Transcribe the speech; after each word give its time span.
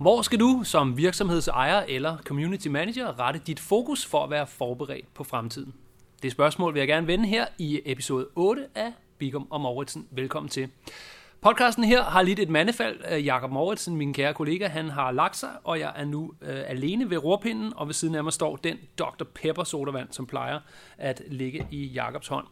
Hvor 0.00 0.22
skal 0.22 0.40
du 0.40 0.60
som 0.64 0.96
virksomhedsejer 0.96 1.84
eller 1.88 2.18
community 2.18 2.68
manager 2.68 3.20
rette 3.20 3.40
dit 3.46 3.60
fokus 3.60 4.06
for 4.06 4.24
at 4.24 4.30
være 4.30 4.46
forberedt 4.46 5.14
på 5.14 5.24
fremtiden? 5.24 5.74
Det 6.22 6.32
spørgsmål 6.32 6.74
vil 6.74 6.80
jeg 6.80 6.88
gerne 6.88 7.06
vende 7.06 7.26
her 7.26 7.46
i 7.58 7.80
episode 7.84 8.26
8 8.34 8.66
af 8.74 8.92
Bigum 9.18 9.46
og 9.50 9.60
Mauritsen. 9.60 10.06
Velkommen 10.10 10.50
til. 10.50 10.68
Podcasten 11.40 11.84
her 11.84 12.02
har 12.02 12.22
lidt 12.22 12.38
et 12.38 12.48
mandefald. 12.48 13.00
Øh, 13.12 13.26
Jakob 13.26 13.50
Mauritsen, 13.50 13.96
min 13.96 14.12
kære 14.12 14.34
kollega, 14.34 14.68
han 14.68 14.90
har 14.90 15.10
lagt 15.10 15.36
sig, 15.36 15.50
og 15.64 15.80
jeg 15.80 15.92
er 15.96 16.04
nu 16.04 16.32
øh, 16.42 16.62
alene 16.66 17.10
ved 17.10 17.24
rorpinden, 17.24 17.72
og 17.76 17.86
ved 17.86 17.94
siden 17.94 18.14
af 18.14 18.24
mig 18.24 18.32
står 18.32 18.56
den 18.56 18.78
Dr. 18.98 19.24
Pepper 19.34 19.64
sodavand, 19.64 20.08
som 20.10 20.26
plejer 20.26 20.58
at 20.98 21.22
ligge 21.28 21.66
i 21.70 21.86
Jakobs 21.86 22.28
hånd. 22.28 22.46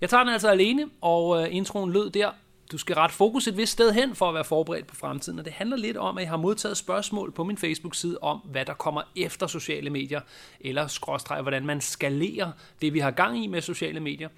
Jeg 0.00 0.10
tager 0.10 0.24
den 0.24 0.32
altså 0.32 0.48
alene, 0.48 0.86
og 1.00 1.42
øh, 1.42 1.54
introen 1.54 1.92
lød 1.92 2.10
der. 2.10 2.30
Du 2.72 2.78
skal 2.78 2.94
rette 2.94 3.14
fokus 3.14 3.46
et 3.46 3.56
vist 3.56 3.72
sted 3.72 3.92
hen 3.92 4.14
for 4.14 4.28
at 4.28 4.34
være 4.34 4.44
forberedt 4.44 4.86
på 4.86 4.94
fremtiden, 4.96 5.38
og 5.38 5.44
det 5.44 5.52
handler 5.52 5.76
lidt 5.76 5.96
om, 5.96 6.18
at 6.18 6.22
jeg 6.22 6.30
har 6.30 6.36
modtaget 6.36 6.76
spørgsmål 6.76 7.32
på 7.32 7.44
min 7.44 7.58
Facebook-side 7.58 8.18
om, 8.22 8.38
hvad 8.38 8.64
der 8.64 8.74
kommer 8.74 9.02
efter 9.16 9.46
sociale 9.46 9.90
medier, 9.90 10.20
eller 10.60 10.86
skråstreg, 10.86 11.42
hvordan 11.42 11.66
man 11.66 11.80
skalerer 11.80 12.52
det, 12.82 12.94
vi 12.94 12.98
har 12.98 13.10
gang 13.10 13.44
i 13.44 13.46
med 13.46 13.60
sociale 13.60 14.00
medier. 14.00 14.28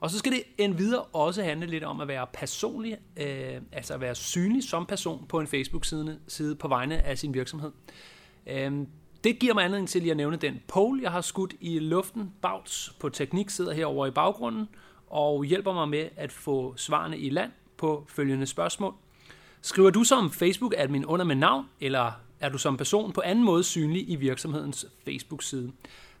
Og 0.00 0.10
så 0.10 0.18
skal 0.18 0.32
det 0.32 0.42
endvidere 0.58 1.02
også 1.02 1.42
handle 1.42 1.66
lidt 1.66 1.84
om 1.84 2.00
at 2.00 2.08
være 2.08 2.26
personlig, 2.32 2.96
øh, 3.16 3.60
altså 3.72 3.94
at 3.94 4.00
være 4.00 4.14
synlig 4.14 4.64
som 4.64 4.86
person 4.86 5.26
på 5.28 5.40
en 5.40 5.46
Facebook-side 5.46 6.18
side 6.28 6.54
på 6.56 6.68
vegne 6.68 7.06
af 7.06 7.18
sin 7.18 7.34
virksomhed. 7.34 7.70
Øh, 8.46 8.72
det 9.24 9.38
giver 9.38 9.54
mig 9.54 9.64
anledning 9.64 9.88
til 9.88 10.02
lige 10.02 10.10
at 10.10 10.16
nævne 10.16 10.36
den 10.36 10.60
poll, 10.68 11.00
jeg 11.00 11.10
har 11.10 11.20
skudt 11.20 11.54
i 11.60 11.78
luften. 11.78 12.32
Bauts 12.42 12.96
på 13.00 13.08
teknik 13.08 13.50
sidder 13.50 13.72
herovre 13.72 14.08
i 14.08 14.10
baggrunden 14.10 14.68
og 15.06 15.44
hjælper 15.44 15.72
mig 15.72 15.88
med 15.88 16.08
at 16.16 16.32
få 16.32 16.76
svarene 16.76 17.18
i 17.18 17.30
land 17.30 17.50
på 17.80 18.06
følgende 18.08 18.46
spørgsmål. 18.46 18.94
Skriver 19.62 19.90
du 19.90 20.04
som 20.04 20.30
Facebook-admin 20.30 21.04
under 21.04 21.24
med 21.24 21.36
navn, 21.36 21.66
eller 21.80 22.12
er 22.40 22.48
du 22.48 22.58
som 22.58 22.76
person 22.76 23.12
på 23.12 23.20
anden 23.24 23.44
måde 23.44 23.64
synlig 23.64 24.10
i 24.10 24.16
virksomhedens 24.16 24.86
Facebook-side? 25.04 25.72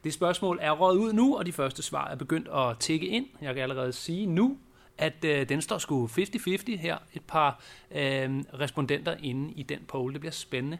Det 0.04 0.12
spørgsmål 0.14 0.58
er 0.60 0.70
røget 0.70 0.98
ud 0.98 1.12
nu, 1.12 1.36
og 1.36 1.46
de 1.46 1.52
første 1.52 1.82
svar 1.82 2.08
er 2.08 2.16
begyndt 2.16 2.48
at 2.48 2.78
tække 2.78 3.06
ind. 3.06 3.26
Jeg 3.42 3.54
kan 3.54 3.62
allerede 3.62 3.92
sige 3.92 4.26
nu, 4.26 4.58
at 4.98 5.24
øh, 5.24 5.48
den 5.48 5.62
står 5.62 5.78
sgu 5.78 6.06
50-50 6.06 6.76
her. 6.76 6.98
Et 7.14 7.22
par 7.22 7.60
øh, 7.90 8.44
respondenter 8.60 9.16
inde 9.22 9.52
i 9.52 9.62
den 9.62 9.78
poll. 9.88 10.12
Det 10.12 10.20
bliver 10.20 10.32
spændende. 10.32 10.78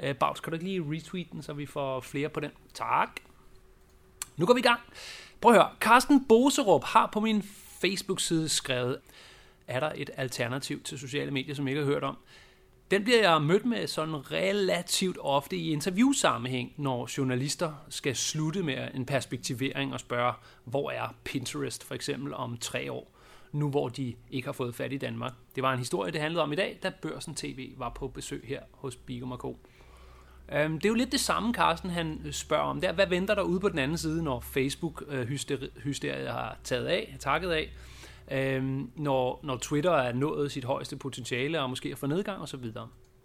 Øh, 0.00 0.14
Bags, 0.14 0.40
kan 0.40 0.50
du 0.50 0.54
ikke 0.54 0.66
lige 0.66 0.84
retweet 0.96 1.32
den, 1.32 1.42
så 1.42 1.52
vi 1.52 1.66
får 1.66 2.00
flere 2.00 2.28
på 2.28 2.40
den? 2.40 2.50
Tak. 2.74 3.10
Nu 4.36 4.46
går 4.46 4.54
vi 4.54 4.60
i 4.60 4.62
gang. 4.62 4.80
Prøv 5.40 5.52
at 5.52 5.58
høre. 5.58 5.70
Carsten 5.80 6.24
Boserup 6.24 6.84
har 6.84 7.06
på 7.12 7.20
min 7.20 7.42
Facebook-side 7.80 8.48
skrevet, 8.48 8.98
er 9.70 9.80
der 9.80 9.92
et 9.94 10.10
alternativ 10.16 10.82
til 10.82 10.98
sociale 10.98 11.30
medier, 11.30 11.54
som 11.54 11.68
jeg 11.68 11.72
ikke 11.72 11.84
har 11.84 11.92
hørt 11.92 12.04
om? 12.04 12.16
Den 12.90 13.04
bliver 13.04 13.30
jeg 13.30 13.42
mødt 13.42 13.64
med 13.64 13.86
sådan 13.86 14.32
relativt 14.32 15.18
ofte 15.20 15.56
i 15.56 15.72
interviewsammenhæng, 15.72 16.72
når 16.76 17.08
journalister 17.18 17.72
skal 17.88 18.16
slutte 18.16 18.62
med 18.62 18.88
en 18.94 19.06
perspektivering 19.06 19.92
og 19.92 20.00
spørge, 20.00 20.32
hvor 20.64 20.90
er 20.90 21.14
Pinterest 21.24 21.84
for 21.84 21.94
eksempel 21.94 22.34
om 22.34 22.56
tre 22.56 22.92
år, 22.92 23.16
nu 23.52 23.70
hvor 23.70 23.88
de 23.88 24.14
ikke 24.30 24.46
har 24.46 24.52
fået 24.52 24.74
fat 24.74 24.92
i 24.92 24.98
Danmark. 24.98 25.32
Det 25.54 25.62
var 25.62 25.72
en 25.72 25.78
historie, 25.78 26.12
det 26.12 26.20
handlede 26.20 26.42
om 26.42 26.52
i 26.52 26.56
dag, 26.56 26.78
da 26.82 26.92
Børsen 27.02 27.34
TV 27.34 27.72
var 27.76 27.88
på 27.88 28.08
besøg 28.08 28.44
her 28.46 28.60
hos 28.72 28.96
Bigum 28.96 29.32
Co. 29.36 29.58
Øhm, 30.52 30.72
det 30.74 30.84
er 30.84 30.88
jo 30.88 30.94
lidt 30.94 31.12
det 31.12 31.20
samme, 31.20 31.54
Carsten 31.54 31.90
han 31.90 32.20
spørger 32.32 32.64
om. 32.64 32.80
Der, 32.80 32.92
hvad 32.92 33.06
venter 33.06 33.34
der 33.34 33.42
ude 33.42 33.60
på 33.60 33.68
den 33.68 33.78
anden 33.78 33.98
side, 33.98 34.22
når 34.22 34.40
Facebook-hysteriet 34.40 36.26
øh, 36.26 36.32
har 36.32 36.58
taget 36.64 36.86
af, 36.86 37.16
takket 37.20 37.50
af? 37.50 37.70
Øhm, 38.30 38.90
når, 38.96 39.40
når 39.42 39.56
Twitter 39.56 39.92
er 39.92 40.12
nået 40.12 40.52
sit 40.52 40.64
højeste 40.64 40.96
potentiale 40.96 41.60
og 41.60 41.70
måske 41.70 41.90
er 41.90 41.96
for 41.96 42.06
nedgang 42.06 42.42
osv. 42.42 42.64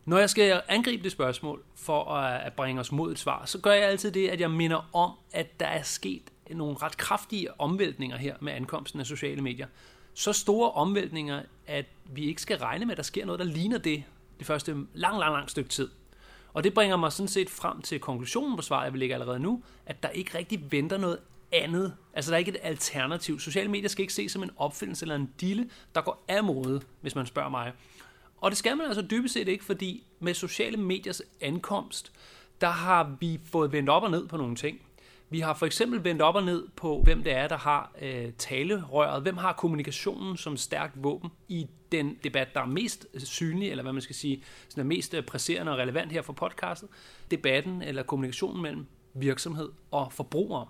Når 0.06 0.18
jeg 0.18 0.30
skal 0.30 0.62
angribe 0.68 1.04
det 1.04 1.12
spørgsmål 1.12 1.64
for 1.76 2.04
at 2.14 2.54
bringe 2.54 2.82
os 2.82 2.92
mod 2.92 3.12
et 3.12 3.20
svar, 3.20 3.46
så 3.46 3.60
gør 3.60 3.72
jeg 3.72 3.84
altid 3.84 4.12
det, 4.12 4.28
at 4.28 4.42
jeg 4.42 4.52
minder 4.52 4.90
om, 4.94 5.12
at 5.34 5.60
der 5.60 5.66
er 5.66 5.82
sket 5.82 6.22
nogle 6.52 6.76
ret 6.82 6.98
kraftige 6.98 7.62
omvæltninger 7.62 8.18
her 8.18 8.36
med 8.42 8.54
ankomsten 8.54 9.00
af 9.00 9.06
sociale 9.06 9.42
medier. 9.42 9.68
Så 10.14 10.34
store 10.34 10.72
omvæltninger, 10.72 11.42
at 11.68 11.86
vi 12.06 12.26
ikke 12.26 12.42
skal 12.42 12.58
regne 12.58 12.86
med, 12.86 12.92
at 12.94 12.98
der 12.98 13.04
sker 13.04 13.26
noget, 13.26 13.40
der 13.40 13.46
ligner 13.46 13.78
det 13.78 14.04
det 14.40 14.48
første 14.48 14.72
lang, 14.94 15.20
lang, 15.20 15.34
lang 15.34 15.50
stykke 15.50 15.70
tid. 15.70 15.90
Og 16.54 16.64
det 16.64 16.74
bringer 16.74 16.98
mig 16.98 17.12
sådan 17.12 17.28
set 17.28 17.50
frem 17.50 17.82
til 17.82 18.00
konklusionen 18.00 18.56
på 18.56 18.62
svaret, 18.62 18.86
jeg 18.86 18.94
vil 18.94 19.00
lægge 19.00 19.16
allerede 19.16 19.40
nu, 19.40 19.64
at 19.86 20.04
der 20.04 20.10
ikke 20.10 20.38
rigtig 20.38 20.72
venter 20.72 20.98
noget 20.98 21.20
andet. 21.52 21.94
Altså 22.14 22.32
der 22.32 22.36
er 22.36 22.40
ikke 22.40 22.52
et 22.52 22.58
alternativ. 22.62 23.40
Sociale 23.40 23.72
medier 23.72 23.90
skal 23.90 24.02
ikke 24.02 24.14
ses 24.14 24.32
som 24.32 24.44
en 24.44 24.52
opfindelse 24.58 25.04
eller 25.04 25.16
en 25.16 25.30
dille, 25.42 25.70
der 25.96 26.02
går 26.02 26.26
af 26.28 26.44
mode, 26.44 26.82
hvis 27.02 27.16
man 27.16 27.26
spørger 27.26 27.50
mig. 27.50 27.74
Og 28.38 28.52
det 28.52 28.58
skal 28.58 28.78
man 28.78 28.88
altså 28.88 29.02
dybest 29.02 29.34
set 29.34 29.48
ikke, 29.48 29.66
fordi 29.66 30.08
med 30.20 30.34
sociale 30.34 30.78
mediers 30.78 31.22
ankomst, 31.42 32.12
der 32.62 32.70
har 32.70 33.16
vi 33.20 33.40
fået 33.46 33.72
vendt 33.72 33.90
op 33.90 34.04
og 34.04 34.12
ned 34.12 34.28
på 34.28 34.38
nogle 34.38 34.56
ting. 34.56 34.82
Vi 35.30 35.40
har 35.40 35.54
for 35.54 35.66
eksempel 35.66 36.04
vendt 36.04 36.22
op 36.22 36.36
og 36.36 36.44
ned 36.44 36.68
på, 36.76 37.02
hvem 37.02 37.24
det 37.24 37.34
er, 37.34 37.48
der 37.48 37.58
har 37.58 37.92
øh, 38.02 38.32
talerøret. 38.38 39.22
Hvem 39.22 39.38
har 39.38 39.54
kommunikationen 39.54 40.38
som 40.38 40.58
stærkt 40.58 41.04
våben 41.04 41.30
i 41.48 41.68
den 41.92 42.18
debat, 42.24 42.54
der 42.54 42.62
er 42.62 42.66
mest 42.66 43.08
synlig, 43.18 43.70
eller 43.70 43.84
hvad 43.84 43.94
man 43.94 44.02
skal 44.02 44.16
sige, 44.16 44.44
sådan 44.70 44.82
er 44.82 44.86
mest 44.86 45.14
øh, 45.14 45.24
presserende 45.24 45.72
og 45.72 45.78
relevant 45.78 46.12
her 46.12 46.22
for 46.22 46.34
podcastet. 46.34 46.90
Debatten 47.32 47.82
eller 47.82 48.04
kommunikationen 48.04 48.62
mellem 48.62 48.86
virksomhed 49.14 49.70
og 49.92 50.14
forbrugere. 50.14 50.68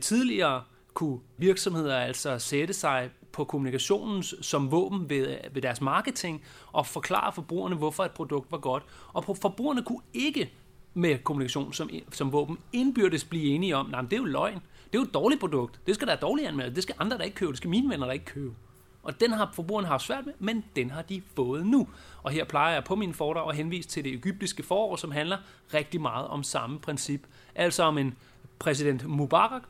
Tidligere 0.00 0.62
kunne 0.94 1.20
virksomheder 1.36 1.96
altså 1.96 2.38
sætte 2.38 2.74
sig 2.74 3.10
på 3.32 3.44
kommunikationen 3.44 4.22
som 4.22 4.70
våben 4.70 5.10
ved, 5.10 5.36
ved 5.52 5.62
deres 5.62 5.80
marketing 5.80 6.44
og 6.72 6.86
forklare 6.86 7.32
forbrugerne, 7.32 7.76
hvorfor 7.76 8.04
et 8.04 8.10
produkt 8.10 8.52
var 8.52 8.58
godt. 8.58 8.82
Og 9.12 9.24
forbrugerne 9.24 9.82
kunne 9.82 10.02
ikke 10.14 10.52
med 10.94 11.18
kommunikation 11.18 11.72
som, 11.72 11.90
som 12.12 12.32
våben 12.32 12.58
indbyrdes 12.72 13.24
blive 13.24 13.54
enige 13.54 13.76
om, 13.76 13.90
nej, 13.90 14.00
det 14.00 14.12
er 14.12 14.16
jo 14.16 14.24
løgn. 14.24 14.54
Det 14.84 14.98
er 14.98 14.98
jo 14.98 15.02
et 15.02 15.14
dårligt 15.14 15.40
produkt. 15.40 15.80
Det 15.86 15.94
skal 15.94 16.08
der 16.08 16.16
dårligt 16.16 16.48
anmelde. 16.48 16.74
Det 16.74 16.82
skal 16.82 16.94
andre 16.98 17.18
der 17.18 17.24
ikke 17.24 17.36
købe. 17.36 17.50
Det 17.50 17.56
skal 17.56 17.70
mine 17.70 17.90
venner 17.90 18.06
der 18.06 18.12
ikke 18.12 18.24
købe. 18.24 18.54
Og 19.02 19.20
den 19.20 19.32
har 19.32 19.50
forbrugerne 19.54 19.88
haft 19.88 20.04
svært 20.04 20.26
med, 20.26 20.34
men 20.38 20.64
den 20.76 20.90
har 20.90 21.02
de 21.02 21.22
fået 21.36 21.66
nu. 21.66 21.88
Og 22.22 22.30
her 22.30 22.44
plejer 22.44 22.74
jeg 22.74 22.84
på 22.84 22.96
mine 22.96 23.14
fordrag 23.14 23.50
at 23.50 23.56
henvise 23.56 23.88
til 23.88 24.04
det 24.04 24.14
egyptiske 24.14 24.62
forår, 24.62 24.96
som 24.96 25.10
handler 25.10 25.38
rigtig 25.74 26.00
meget 26.00 26.26
om 26.26 26.42
samme 26.42 26.80
princip. 26.80 27.26
Altså 27.54 27.82
om 27.82 27.98
en 27.98 28.14
præsident 28.58 29.06
Mubarak, 29.06 29.62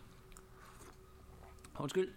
undskyld, 1.82 2.08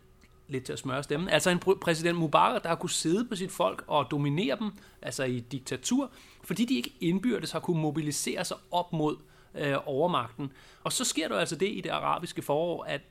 lidt 0.47 0.63
til 0.63 0.73
at 0.73 0.79
smøre 0.79 1.03
stemmen. 1.03 1.29
Altså 1.29 1.49
en 1.49 1.59
præsident 1.81 2.17
Mubarak, 2.17 2.63
der 2.63 2.69
har 2.69 2.75
kunne 2.75 2.89
sidde 2.89 3.25
på 3.25 3.35
sit 3.35 3.51
folk 3.51 3.83
og 3.87 4.07
dominere 4.11 4.57
dem, 4.59 4.71
altså 5.01 5.23
i 5.23 5.39
diktatur, 5.39 6.11
fordi 6.43 6.65
de 6.65 6.75
ikke 6.75 6.93
indbyrdes 6.99 7.51
har 7.51 7.59
kunne 7.59 7.81
mobilisere 7.81 8.45
sig 8.45 8.57
op 8.71 8.93
mod 8.93 9.17
øh, 9.55 9.75
overmagten. 9.85 10.51
Og 10.83 10.91
så 10.91 11.03
sker 11.03 11.27
der 11.27 11.37
altså 11.37 11.55
det 11.55 11.69
i 11.69 11.81
det 11.81 11.89
arabiske 11.89 12.41
forår, 12.41 12.83
at, 12.83 13.01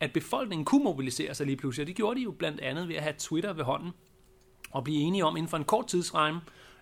at 0.00 0.12
befolkningen 0.12 0.64
kunne 0.64 0.84
mobilisere 0.84 1.34
sig 1.34 1.46
lige 1.46 1.56
pludselig. 1.56 1.82
Og 1.84 1.86
det 1.86 1.96
gjorde 1.96 2.20
de 2.20 2.24
jo 2.24 2.30
blandt 2.30 2.60
andet 2.60 2.88
ved 2.88 2.96
at 2.96 3.02
have 3.02 3.14
Twitter 3.18 3.52
ved 3.52 3.64
hånden 3.64 3.90
og 4.70 4.84
blive 4.84 5.00
enige 5.00 5.24
om 5.24 5.36
inden 5.36 5.48
for 5.48 5.56
en 5.56 5.64
kort 5.64 5.86
tidsramme, 5.86 6.40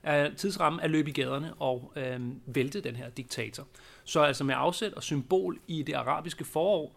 øh, 0.09 0.37
tidsramme 0.37 0.83
at 0.83 0.91
løbe 0.91 1.11
i 1.11 1.13
gaderne 1.13 1.55
og 1.55 1.93
øh, 1.97 2.21
vælte 2.47 2.81
den 2.81 2.97
her 2.97 3.11
diktator. 3.11 3.67
Så 4.05 4.21
altså 4.21 4.45
med 4.45 4.55
afsæt 4.59 4.95
og 4.95 5.03
symbol 5.03 5.59
i 5.67 5.83
det 5.83 5.95
arabiske 5.95 6.45
forår, 6.45 6.97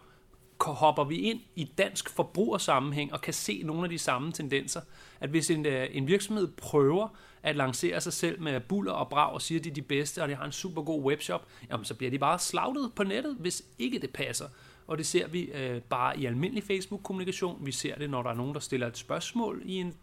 hopper 0.62 1.04
vi 1.04 1.16
ind 1.16 1.40
i 1.56 1.64
dansk 1.78 2.10
forbrugersammenhæng 2.10 3.14
og 3.14 3.22
kan 3.22 3.34
se 3.34 3.62
nogle 3.64 3.84
af 3.84 3.90
de 3.90 3.98
samme 3.98 4.32
tendenser. 4.32 4.82
At 5.20 5.30
hvis 5.30 5.50
en, 5.50 5.66
øh, 5.66 5.88
en 5.92 6.08
virksomhed 6.08 6.48
prøver 6.48 7.08
at 7.44 7.56
lancere 7.56 8.02
sig 8.02 8.14
selv 8.14 8.42
med 8.42 8.60
buller 8.60 8.92
og 8.92 9.10
brag 9.10 9.34
og 9.34 9.42
siger, 9.42 9.60
at 9.60 9.64
de 9.64 9.70
er 9.70 9.74
de 9.74 9.82
bedste, 9.82 10.24
og 10.24 10.30
de 10.30 10.36
har 10.36 10.46
en 10.46 10.52
super 10.52 10.82
god 10.82 11.04
webshop, 11.04 11.48
jamen 11.70 11.86
så 11.86 11.96
bliver 11.96 12.12
de 12.12 12.20
bare 12.20 12.40
slagtet 12.40 12.92
på 12.96 13.04
nettet, 13.04 13.36
hvis 13.40 13.64
ikke 13.80 14.00
det 14.00 14.10
passer. 14.10 14.46
Og 14.88 14.98
det 14.98 15.06
ser 15.06 15.28
vi 15.28 15.42
øh, 15.42 15.82
bare 15.82 16.20
i 16.20 16.26
almindelig 16.26 16.64
Facebook-kommunikation. 16.64 17.66
Vi 17.66 17.72
ser 17.72 17.96
det, 17.96 18.10
når 18.10 18.24
der 18.24 18.30
er 18.30 18.36
nogen, 18.36 18.54
der 18.54 18.60
stiller 18.60 18.88
et 18.88 18.98
spørgsmål 18.98 19.62
i 19.66 19.76
en 19.76 19.94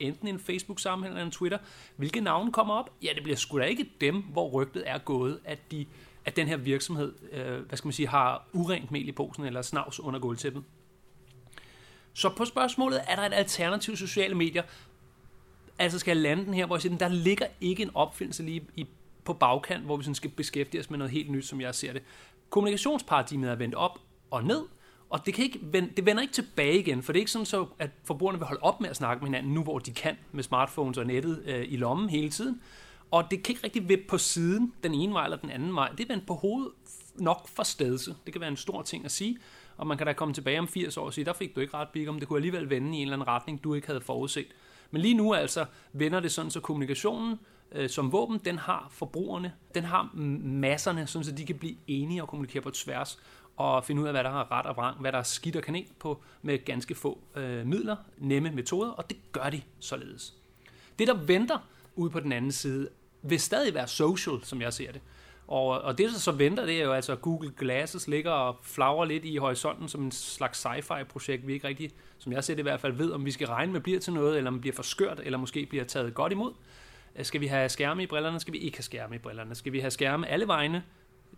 enten 0.00 0.28
en 0.28 0.38
Facebook-sammenhæng 0.38 1.14
eller 1.14 1.26
en 1.26 1.30
Twitter. 1.30 1.58
Hvilke 1.96 2.20
navne 2.20 2.52
kommer 2.52 2.74
op? 2.74 2.90
Ja, 3.02 3.08
det 3.14 3.22
bliver 3.22 3.36
sgu 3.36 3.58
da 3.58 3.64
ikke 3.64 3.90
dem, 4.00 4.22
hvor 4.22 4.50
rygtet 4.50 4.82
er 4.86 4.98
gået, 4.98 5.40
at 5.44 5.70
de 5.70 5.86
at 6.30 6.36
den 6.36 6.46
her 6.46 6.56
virksomhed, 6.56 7.12
øh, 7.32 7.66
hvad 7.68 7.78
skal 7.78 7.88
man 7.88 7.92
sige, 7.92 8.08
har 8.08 8.48
urent 8.52 8.90
mel 8.90 9.08
i 9.08 9.12
posen 9.12 9.44
eller 9.44 9.62
snavs 9.62 10.00
under 10.00 10.20
gulvtæppet. 10.20 10.64
Så 12.12 12.28
på 12.36 12.44
spørgsmålet, 12.44 13.00
er 13.08 13.16
der 13.16 13.22
et 13.22 13.32
alternativ 13.32 13.96
sociale 13.96 14.34
medier? 14.34 14.62
Altså 15.78 15.98
skal 15.98 16.16
jeg 16.16 16.22
lande 16.22 16.44
den 16.44 16.54
her, 16.54 16.66
hvor 16.66 16.76
jeg 16.76 16.82
siger, 16.82 16.98
der 16.98 17.08
ligger 17.08 17.46
ikke 17.60 17.82
en 17.82 17.90
opfindelse 17.94 18.42
lige 18.42 18.62
i, 18.76 18.86
på 19.24 19.32
bagkant, 19.32 19.84
hvor 19.84 19.96
vi 19.96 20.04
sådan 20.04 20.14
skal 20.14 20.30
beskæftige 20.30 20.80
os 20.80 20.90
med 20.90 20.98
noget 20.98 21.12
helt 21.12 21.30
nyt, 21.30 21.46
som 21.46 21.60
jeg 21.60 21.74
ser 21.74 21.92
det. 21.92 22.02
Kommunikationsparadigmet 22.50 23.50
er 23.50 23.54
vendt 23.54 23.74
op 23.74 23.98
og 24.30 24.44
ned, 24.44 24.62
og 25.10 25.26
det, 25.26 25.34
kan 25.34 25.44
ikke 25.44 25.58
vende, 25.62 25.90
det 25.96 26.06
vender 26.06 26.22
ikke 26.22 26.34
tilbage 26.34 26.78
igen, 26.78 27.02
for 27.02 27.12
det 27.12 27.18
er 27.18 27.22
ikke 27.22 27.30
sådan, 27.30 27.46
så, 27.46 27.66
at 27.78 27.90
forbrugerne 28.04 28.38
vil 28.38 28.46
holde 28.46 28.62
op 28.62 28.80
med 28.80 28.90
at 28.90 28.96
snakke 28.96 29.20
med 29.20 29.28
hinanden, 29.28 29.54
nu 29.54 29.62
hvor 29.62 29.78
de 29.78 29.92
kan 29.92 30.16
med 30.32 30.42
smartphones 30.42 30.98
og 30.98 31.06
nettet 31.06 31.42
øh, 31.46 31.64
i 31.68 31.76
lommen 31.76 32.10
hele 32.10 32.30
tiden. 32.30 32.60
Og 33.10 33.30
det 33.30 33.42
kan 33.42 33.52
ikke 33.52 33.64
rigtig 33.64 33.88
vippe 33.88 34.04
på 34.08 34.18
siden, 34.18 34.72
den 34.82 34.94
ene 34.94 35.14
vej 35.14 35.24
eller 35.24 35.36
den 35.36 35.50
anden 35.50 35.74
vej. 35.74 35.88
Det 35.88 36.00
er 36.00 36.14
vendt 36.14 36.26
på 36.26 36.34
hovedet 36.34 36.72
nok 37.14 37.48
for 37.48 37.62
stedse. 37.62 38.14
Det 38.24 38.32
kan 38.32 38.40
være 38.40 38.50
en 38.50 38.56
stor 38.56 38.82
ting 38.82 39.04
at 39.04 39.10
sige, 39.10 39.38
og 39.76 39.86
man 39.86 39.98
kan 39.98 40.06
da 40.06 40.12
komme 40.12 40.34
tilbage 40.34 40.58
om 40.58 40.68
80 40.68 40.96
år 40.96 41.06
og 41.06 41.14
sige, 41.14 41.24
der 41.24 41.32
fik 41.32 41.56
du 41.56 41.60
ikke 41.60 41.74
ret 41.74 41.88
big 41.88 42.08
om, 42.08 42.18
det 42.18 42.28
kunne 42.28 42.38
alligevel 42.38 42.70
vende 42.70 42.88
i 42.88 42.96
en 42.96 43.02
eller 43.02 43.16
anden 43.16 43.28
retning, 43.28 43.64
du 43.64 43.74
ikke 43.74 43.86
havde 43.86 44.00
forudset. 44.00 44.46
Men 44.90 45.02
lige 45.02 45.14
nu 45.14 45.34
altså 45.34 45.64
vender 45.92 46.20
det 46.20 46.32
sådan, 46.32 46.50
så 46.50 46.60
kommunikationen 46.60 47.38
øh, 47.72 47.90
som 47.90 48.12
våben, 48.12 48.38
den 48.44 48.58
har 48.58 48.88
forbrugerne, 48.90 49.52
den 49.74 49.84
har 49.84 50.10
masserne, 50.44 51.06
så 51.06 51.34
de 51.36 51.46
kan 51.46 51.58
blive 51.58 51.76
enige 51.86 52.22
og 52.22 52.28
kommunikere 52.28 52.62
på 52.62 52.70
tværs 52.70 53.18
og 53.56 53.84
finde 53.84 54.02
ud 54.02 54.06
af, 54.06 54.12
hvad 54.12 54.24
der 54.24 54.30
er 54.30 54.52
ret 54.52 54.66
og 54.66 54.76
vrang, 54.76 55.00
hvad 55.00 55.12
der 55.12 55.18
er 55.18 55.22
skidt 55.22 55.56
og 55.56 55.62
kanel 55.62 55.86
på 55.98 56.22
med 56.42 56.64
ganske 56.64 56.94
få 56.94 57.18
øh, 57.36 57.66
midler, 57.66 57.96
nemme 58.18 58.50
metoder, 58.50 58.90
og 58.90 59.10
det 59.10 59.18
gør 59.32 59.50
de 59.50 59.62
således. 59.78 60.34
Det, 60.98 61.08
der 61.08 61.14
venter 61.14 61.58
ude 61.96 62.10
på 62.10 62.20
den 62.20 62.32
anden 62.32 62.52
side, 62.52 62.88
vil 63.22 63.40
stadig 63.40 63.74
være 63.74 63.88
social, 63.88 64.40
som 64.42 64.60
jeg 64.60 64.72
ser 64.72 64.92
det. 64.92 65.00
Og, 65.50 65.66
og 65.66 65.98
det, 65.98 66.12
der 66.12 66.18
så 66.18 66.32
venter, 66.32 66.66
det 66.66 66.80
er 66.80 66.84
jo 66.84 66.92
altså, 66.92 67.12
at 67.12 67.22
Google 67.22 67.50
Glasses 67.58 68.08
ligger 68.08 68.30
og 68.30 68.56
flagrer 68.62 69.04
lidt 69.04 69.24
i 69.24 69.36
horisonten 69.36 69.88
som 69.88 70.02
en 70.02 70.10
slags 70.10 70.58
sci-fi-projekt, 70.58 71.46
vi 71.46 71.52
ikke 71.52 71.68
rigtig, 71.68 71.90
som 72.18 72.32
jeg 72.32 72.44
ser 72.44 72.54
det 72.54 72.60
i 72.60 72.62
hvert 72.62 72.80
fald, 72.80 72.92
ved, 72.92 73.12
om 73.12 73.24
vi 73.24 73.30
skal 73.30 73.46
regne 73.46 73.72
med 73.72 73.80
bliver 73.80 74.00
til 74.00 74.12
noget, 74.12 74.36
eller 74.36 74.48
om 74.48 74.54
det 74.54 74.60
bliver 74.60 74.74
forskørt, 74.74 75.20
eller 75.24 75.38
måske 75.38 75.66
bliver 75.66 75.84
taget 75.84 76.14
godt 76.14 76.32
imod. 76.32 76.52
Øh, 77.16 77.24
skal 77.24 77.40
vi 77.40 77.46
have 77.46 77.68
skærme 77.68 78.02
i 78.02 78.06
brillerne? 78.06 78.40
Skal 78.40 78.52
vi 78.52 78.58
ikke 78.58 78.78
have 78.78 78.82
skærme 78.82 79.14
i 79.14 79.18
brillerne? 79.18 79.54
Skal 79.54 79.72
vi 79.72 79.80
have 79.80 79.90
skærme 79.90 80.28
alle 80.28 80.46
vegne? 80.46 80.82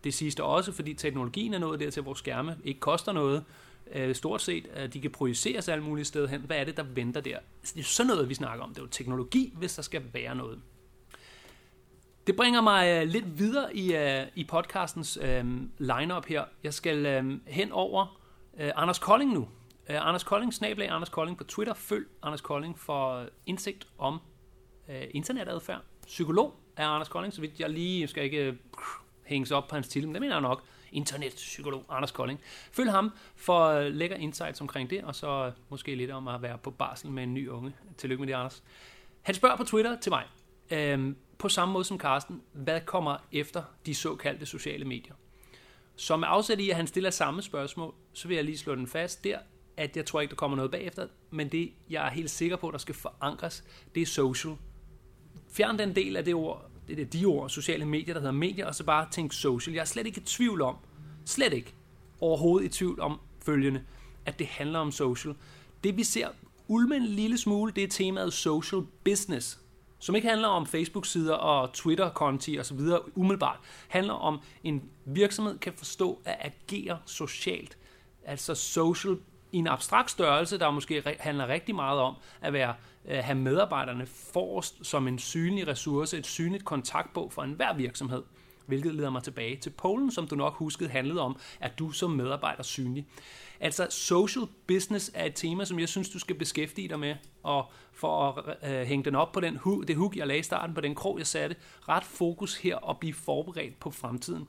Det 0.04 0.14
sidste 0.14 0.44
også, 0.44 0.72
fordi 0.72 0.94
teknologien 0.94 1.54
er 1.54 1.58
nået 1.58 1.80
dertil, 1.80 2.02
hvor 2.02 2.14
skærme 2.14 2.56
ikke 2.64 2.80
koster 2.80 3.12
noget. 3.12 3.44
Øh, 3.92 4.14
stort 4.14 4.42
set, 4.42 4.66
at 4.74 4.94
de 4.94 5.00
kan 5.00 5.10
projiceres 5.10 5.68
alle 5.68 5.84
mulige 5.84 6.04
steder 6.04 6.28
hen. 6.28 6.40
Hvad 6.40 6.56
er 6.56 6.64
det, 6.64 6.76
der 6.76 6.82
venter 6.82 7.20
der? 7.20 7.38
Det 7.62 7.80
er 7.80 7.82
sådan 7.82 8.08
noget, 8.08 8.28
vi 8.28 8.34
snakker 8.34 8.64
om. 8.64 8.70
Det 8.70 8.78
er 8.78 8.82
jo 8.82 8.88
teknologi, 8.88 9.54
hvis 9.56 9.74
der 9.74 9.82
skal 9.82 10.02
være 10.12 10.34
noget. 10.34 10.60
Det 12.26 12.36
bringer 12.36 12.60
mig 12.60 12.88
øh, 12.88 13.08
lidt 13.08 13.38
videre 13.38 13.76
i, 13.76 13.94
uh, 13.96 14.26
i 14.34 14.44
podcastens 14.44 15.18
uh, 15.18 15.46
lineup 15.78 16.26
her. 16.26 16.44
Jeg 16.64 16.74
skal 16.74 17.24
uh, 17.24 17.32
hen 17.46 17.72
over 17.72 18.20
uh, 18.52 18.68
Anders 18.74 18.98
Kolding 18.98 19.32
nu. 19.32 19.40
Uh, 19.40 19.46
Anders 20.08 20.24
Kolding, 20.24 20.54
snablag 20.54 20.88
Anders 20.90 21.08
Kolding 21.08 21.38
på 21.38 21.44
Twitter. 21.44 21.74
Følg 21.74 22.06
Anders 22.22 22.40
Kolding 22.40 22.78
for 22.78 23.26
indsigt 23.46 23.88
om 23.98 24.20
uh, 24.88 24.94
internetadfærd. 25.10 25.80
Psykolog 26.06 26.54
er 26.76 26.86
Anders 26.86 27.08
Kolding, 27.08 27.34
så 27.34 27.40
vidt 27.40 27.60
jeg 27.60 27.70
lige 27.70 28.08
skal 28.08 28.24
ikke 28.24 28.48
uh, 28.48 28.54
hænges 29.24 29.50
op 29.50 29.68
på 29.68 29.74
hans 29.74 29.88
titel, 29.88 30.08
men 30.08 30.14
det 30.14 30.20
mener 30.20 30.34
jeg 30.34 30.42
nok. 30.42 30.62
Internetpsykolog 30.92 31.84
Anders 31.88 32.10
Kolding. 32.10 32.40
Følg 32.72 32.90
ham 32.90 33.12
for 33.36 33.78
uh, 33.78 33.86
lækker 33.86 34.16
insights 34.16 34.60
omkring 34.60 34.90
det, 34.90 35.04
og 35.04 35.14
så 35.14 35.46
uh, 35.46 35.52
måske 35.68 35.94
lidt 35.94 36.10
om 36.10 36.28
at 36.28 36.42
være 36.42 36.58
på 36.58 36.70
barsel 36.70 37.10
med 37.10 37.22
en 37.22 37.34
ny 37.34 37.48
unge. 37.48 37.72
Tillykke 37.98 38.20
med 38.20 38.28
det, 38.28 38.34
Anders. 38.34 38.62
Han 39.22 39.34
spørger 39.34 39.56
på 39.56 39.64
Twitter 39.64 39.96
til 40.00 40.12
mig. 40.12 40.24
Uh, 40.96 41.14
på 41.42 41.48
samme 41.48 41.72
måde 41.72 41.84
som 41.84 41.98
Carsten, 41.98 42.42
hvad 42.52 42.80
kommer 42.80 43.16
efter 43.32 43.62
de 43.86 43.94
såkaldte 43.94 44.46
sociale 44.46 44.84
medier? 44.84 45.14
Så 45.96 46.16
med 46.16 46.28
afsæt 46.30 46.60
i, 46.60 46.70
at 46.70 46.76
han 46.76 46.86
stiller 46.86 47.10
samme 47.10 47.42
spørgsmål, 47.42 47.94
så 48.12 48.28
vil 48.28 48.34
jeg 48.34 48.44
lige 48.44 48.58
slå 48.58 48.74
den 48.74 48.86
fast 48.86 49.24
der, 49.24 49.38
at 49.76 49.96
jeg 49.96 50.06
tror 50.06 50.20
ikke, 50.20 50.30
der 50.30 50.36
kommer 50.36 50.56
noget 50.56 50.70
bagefter, 50.70 51.06
men 51.30 51.48
det, 51.48 51.72
jeg 51.90 52.06
er 52.06 52.10
helt 52.10 52.30
sikker 52.30 52.56
på, 52.56 52.70
der 52.70 52.78
skal 52.78 52.94
forankres, 52.94 53.64
det 53.94 54.00
er 54.00 54.06
social. 54.06 54.54
Fjern 55.52 55.78
den 55.78 55.96
del 55.96 56.16
af 56.16 56.24
det 56.24 56.34
ord, 56.34 56.70
det 56.88 56.98
er 56.98 57.04
de 57.04 57.24
ord, 57.24 57.50
sociale 57.50 57.84
medier, 57.84 58.14
der 58.14 58.20
hedder 58.20 58.32
medier, 58.32 58.66
og 58.66 58.74
så 58.74 58.84
bare 58.84 59.06
tænk 59.10 59.32
social. 59.32 59.74
Jeg 59.74 59.80
er 59.80 59.84
slet 59.84 60.06
ikke 60.06 60.20
i 60.20 60.24
tvivl 60.24 60.62
om, 60.62 60.76
slet 61.24 61.52
ikke 61.52 61.74
overhovedet 62.20 62.66
i 62.66 62.68
tvivl 62.68 63.00
om 63.00 63.20
følgende, 63.44 63.84
at 64.26 64.38
det 64.38 64.46
handler 64.46 64.78
om 64.78 64.92
social. 64.92 65.34
Det 65.84 65.96
vi 65.96 66.04
ser 66.04 66.28
ulme 66.68 66.96
en 66.96 67.06
lille 67.06 67.38
smule, 67.38 67.72
det 67.72 67.84
er 67.84 67.88
temaet 67.88 68.32
social 68.32 68.82
business 69.04 69.61
som 70.02 70.14
ikke 70.14 70.28
handler 70.28 70.48
om 70.48 70.66
Facebook-sider 70.66 71.34
og 71.34 71.72
Twitter-konti 71.72 72.58
osv. 72.58 72.80
umiddelbart, 73.14 73.58
handler 73.88 74.14
om, 74.14 74.40
en 74.64 74.90
virksomhed 75.04 75.58
kan 75.58 75.72
forstå 75.76 76.22
at 76.24 76.36
agere 76.40 76.98
socialt. 77.06 77.78
Altså 78.24 78.54
social 78.54 79.16
i 79.52 79.56
en 79.56 79.66
abstrakt 79.66 80.10
størrelse, 80.10 80.58
der 80.58 80.70
måske 80.70 81.16
handler 81.20 81.48
rigtig 81.48 81.74
meget 81.74 82.00
om 82.00 82.14
at 82.40 82.52
være, 82.52 82.74
at 83.04 83.24
have 83.24 83.38
medarbejderne 83.38 84.06
forrest 84.06 84.86
som 84.86 85.08
en 85.08 85.18
synlig 85.18 85.68
ressource, 85.68 86.18
et 86.18 86.26
synligt 86.26 86.64
kontaktbog 86.64 87.32
for 87.32 87.42
enhver 87.42 87.74
virksomhed. 87.74 88.22
Hvilket 88.66 88.94
leder 88.94 89.10
mig 89.10 89.22
tilbage 89.22 89.56
til 89.56 89.70
Polen, 89.70 90.10
som 90.10 90.26
du 90.26 90.34
nok 90.34 90.54
huskede 90.54 90.90
handlede 90.90 91.20
om, 91.20 91.36
at 91.60 91.78
du 91.78 91.90
som 91.90 92.10
medarbejder 92.10 92.62
synlig. 92.62 93.06
Altså 93.60 93.86
social 93.90 94.46
business 94.66 95.10
er 95.14 95.24
et 95.24 95.34
tema, 95.34 95.64
som 95.64 95.78
jeg 95.78 95.88
synes, 95.88 96.08
du 96.08 96.18
skal 96.18 96.38
beskæftige 96.38 96.88
dig 96.88 96.98
med, 96.98 97.14
og 97.42 97.70
for 97.92 98.28
at 98.28 98.72
øh, 98.72 98.86
hænge 98.86 99.04
den 99.04 99.14
op 99.14 99.32
på 99.32 99.40
den, 99.40 99.58
det 99.88 99.96
hook, 99.96 100.16
jeg 100.16 100.26
lagde 100.26 100.40
i 100.40 100.42
starten, 100.42 100.74
på 100.74 100.80
den 100.80 100.94
krog, 100.94 101.18
jeg 101.18 101.26
satte, 101.26 101.56
ret 101.88 102.04
fokus 102.04 102.56
her 102.56 102.76
og 102.76 102.98
blive 102.98 103.14
forberedt 103.14 103.80
på 103.80 103.90
fremtiden. 103.90 104.48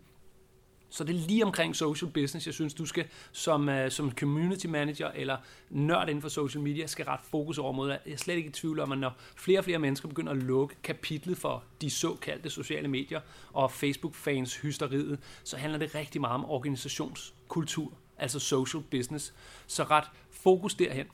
Så 0.93 1.03
det 1.03 1.15
er 1.15 1.19
lige 1.27 1.45
omkring 1.45 1.75
social 1.75 2.11
business, 2.11 2.45
jeg 2.45 2.53
synes, 2.53 2.73
du 2.73 2.85
skal 2.85 3.05
som, 3.31 3.67
uh, 3.67 3.75
som 3.89 4.11
community 4.11 4.65
manager 4.65 5.11
eller 5.15 5.37
nørd 5.69 6.09
inden 6.09 6.21
for 6.21 6.29
social 6.29 6.63
media, 6.63 6.87
skal 6.87 7.05
ret 7.05 7.19
fokus 7.31 7.57
over 7.57 7.71
mod. 7.71 7.89
Jeg 7.89 7.99
er 8.05 8.17
slet 8.17 8.35
ikke 8.35 8.49
i 8.49 8.51
tvivl 8.51 8.79
om, 8.79 8.91
at 8.91 8.97
når 8.97 9.11
flere 9.35 9.59
og 9.59 9.63
flere 9.63 9.79
mennesker 9.79 10.07
begynder 10.07 10.31
at 10.31 10.37
lukke 10.37 10.75
kapitlet 10.83 11.37
for 11.37 11.63
de 11.81 11.89
såkaldte 11.89 12.49
sociale 12.49 12.87
medier 12.87 13.19
og 13.53 13.71
Facebook-fans 13.71 14.55
hysteriet, 14.55 15.19
så 15.43 15.57
handler 15.57 15.79
det 15.79 15.95
rigtig 15.95 16.21
meget 16.21 16.33
om 16.33 16.45
organisationskultur, 16.49 17.91
altså 18.17 18.39
social 18.39 18.83
business. 18.91 19.33
Så 19.67 19.83
ret 19.83 20.05
fokus 20.31 20.75
derhen. 20.75 21.05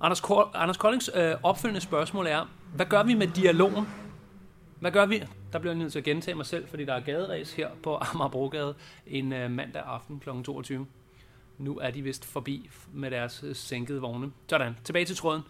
Anders, 0.00 0.20
Kor- 0.20 0.50
Anders 0.54 0.76
Koldings 0.76 1.10
øh, 1.14 1.34
opfølgende 1.42 1.80
spørgsmål 1.80 2.26
er, 2.26 2.46
hvad 2.74 2.86
gør 2.86 3.02
vi 3.02 3.14
med 3.14 3.26
dialogen? 3.26 3.86
Hvad 4.84 4.92
gør 4.92 5.06
vi? 5.06 5.22
Der 5.52 5.58
bliver 5.58 5.72
jeg 5.72 5.78
nødt 5.78 5.92
til 5.92 5.98
at 5.98 6.04
gentage 6.04 6.34
mig 6.34 6.46
selv, 6.46 6.68
fordi 6.68 6.84
der 6.84 6.94
er 6.94 7.00
gaderæs 7.00 7.52
her 7.52 7.70
på 7.82 7.98
Amagerbrogade 8.12 8.74
en 9.06 9.32
øh, 9.32 9.50
mandag 9.50 9.82
aften 9.82 10.20
kl. 10.20 10.28
22. 10.44 10.86
Nu 11.58 11.78
er 11.78 11.90
de 11.90 12.02
vist 12.02 12.24
forbi 12.24 12.70
med 12.92 13.10
deres 13.10 13.44
øh, 13.46 13.56
sænkede 13.56 14.00
vogne. 14.00 14.32
Sådan, 14.48 14.76
tilbage 14.84 15.04
til 15.04 15.16
tråden. 15.16 15.42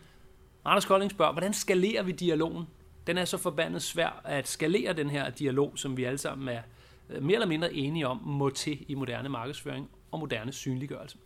Anders 0.65 0.85
Kolding 0.85 1.11
spørger, 1.11 1.33
hvordan 1.33 1.55
skalerer 1.55 2.03
vi 2.03 2.13
dialogen? 2.13 2.65
Den 3.07 3.19
er 3.19 3.25
så 3.25 3.39
forbandet 3.39 3.83
svær 3.83 4.21
at 4.25 4.49
skalere 4.49 4.93
den 4.93 5.11
her 5.11 5.31
dialog, 5.31 5.73
som 5.77 5.97
vi 5.97 6.05
alle 6.05 6.19
sammen 6.19 6.49
er 6.49 6.63
øh, 7.11 7.23
mere 7.23 7.35
eller 7.35 7.49
mindre 7.49 7.75
enige 7.75 8.09
om, 8.09 8.21
må 8.25 8.51
til 8.51 8.85
i 8.89 8.95
moderne 8.95 9.29
markedsføring 9.29 9.91
og 10.11 10.19
moderne 10.19 10.53
synliggørelse. 10.53 11.19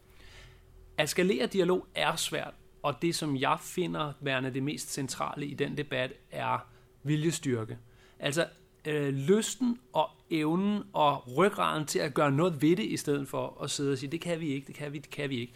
At 0.98 1.08
skalere 1.08 1.46
dialog 1.46 1.86
er 1.94 2.16
svært, 2.16 2.54
og 2.82 3.02
det, 3.02 3.14
som 3.14 3.36
jeg 3.36 3.56
finder 3.60 4.12
værende 4.20 4.54
det 4.54 4.62
mest 4.62 4.92
centrale 4.92 5.46
i 5.46 5.54
den 5.54 5.76
debat, 5.76 6.12
er 6.30 6.66
viljestyrke. 7.02 7.78
Altså 8.20 8.46
øh, 8.84 9.14
lysten 9.14 9.78
og 9.92 10.10
evnen 10.30 10.82
og 10.92 11.36
ryggraden 11.36 11.86
til 11.86 11.98
at 11.98 12.14
gøre 12.14 12.32
noget 12.32 12.62
ved 12.62 12.76
det, 12.76 12.84
i 12.84 12.96
stedet 12.96 13.28
for 13.28 13.62
at 13.62 13.70
sidde 13.70 13.92
og 13.92 13.98
sige, 13.98 14.10
det 14.10 14.20
kan 14.20 14.40
vi 14.40 14.48
ikke, 14.48 14.66
det 14.66 14.74
kan 14.74 14.92
vi, 14.92 14.98
det 14.98 15.10
kan 15.10 15.30
vi 15.30 15.40
ikke. 15.40 15.52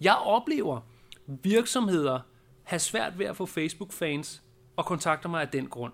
Jeg 0.00 0.14
oplever 0.14 0.80
virksomheder 1.26 2.20
have 2.62 2.78
svært 2.78 3.18
ved 3.18 3.26
at 3.26 3.36
få 3.36 3.46
Facebook-fans 3.46 4.42
og 4.76 4.86
kontakter 4.86 5.28
mig 5.28 5.42
af 5.42 5.48
den 5.48 5.66
grund. 5.66 5.92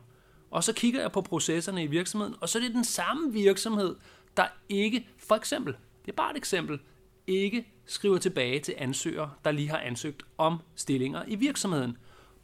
Og 0.50 0.64
så 0.64 0.72
kigger 0.72 1.00
jeg 1.00 1.12
på 1.12 1.20
processerne 1.20 1.84
i 1.84 1.86
virksomheden, 1.86 2.34
og 2.40 2.48
så 2.48 2.58
er 2.58 2.62
det 2.62 2.74
den 2.74 2.84
samme 2.84 3.32
virksomhed, 3.32 3.96
der 4.36 4.46
ikke, 4.68 5.08
for 5.18 5.34
eksempel, 5.34 5.76
det 6.04 6.12
er 6.12 6.16
bare 6.16 6.30
et 6.30 6.36
eksempel, 6.36 6.80
ikke 7.26 7.66
skriver 7.86 8.18
tilbage 8.18 8.60
til 8.60 8.74
ansøgere, 8.78 9.30
der 9.44 9.50
lige 9.50 9.70
har 9.70 9.78
ansøgt 9.78 10.22
om 10.38 10.58
stillinger 10.74 11.22
i 11.26 11.34
virksomheden. 11.34 11.96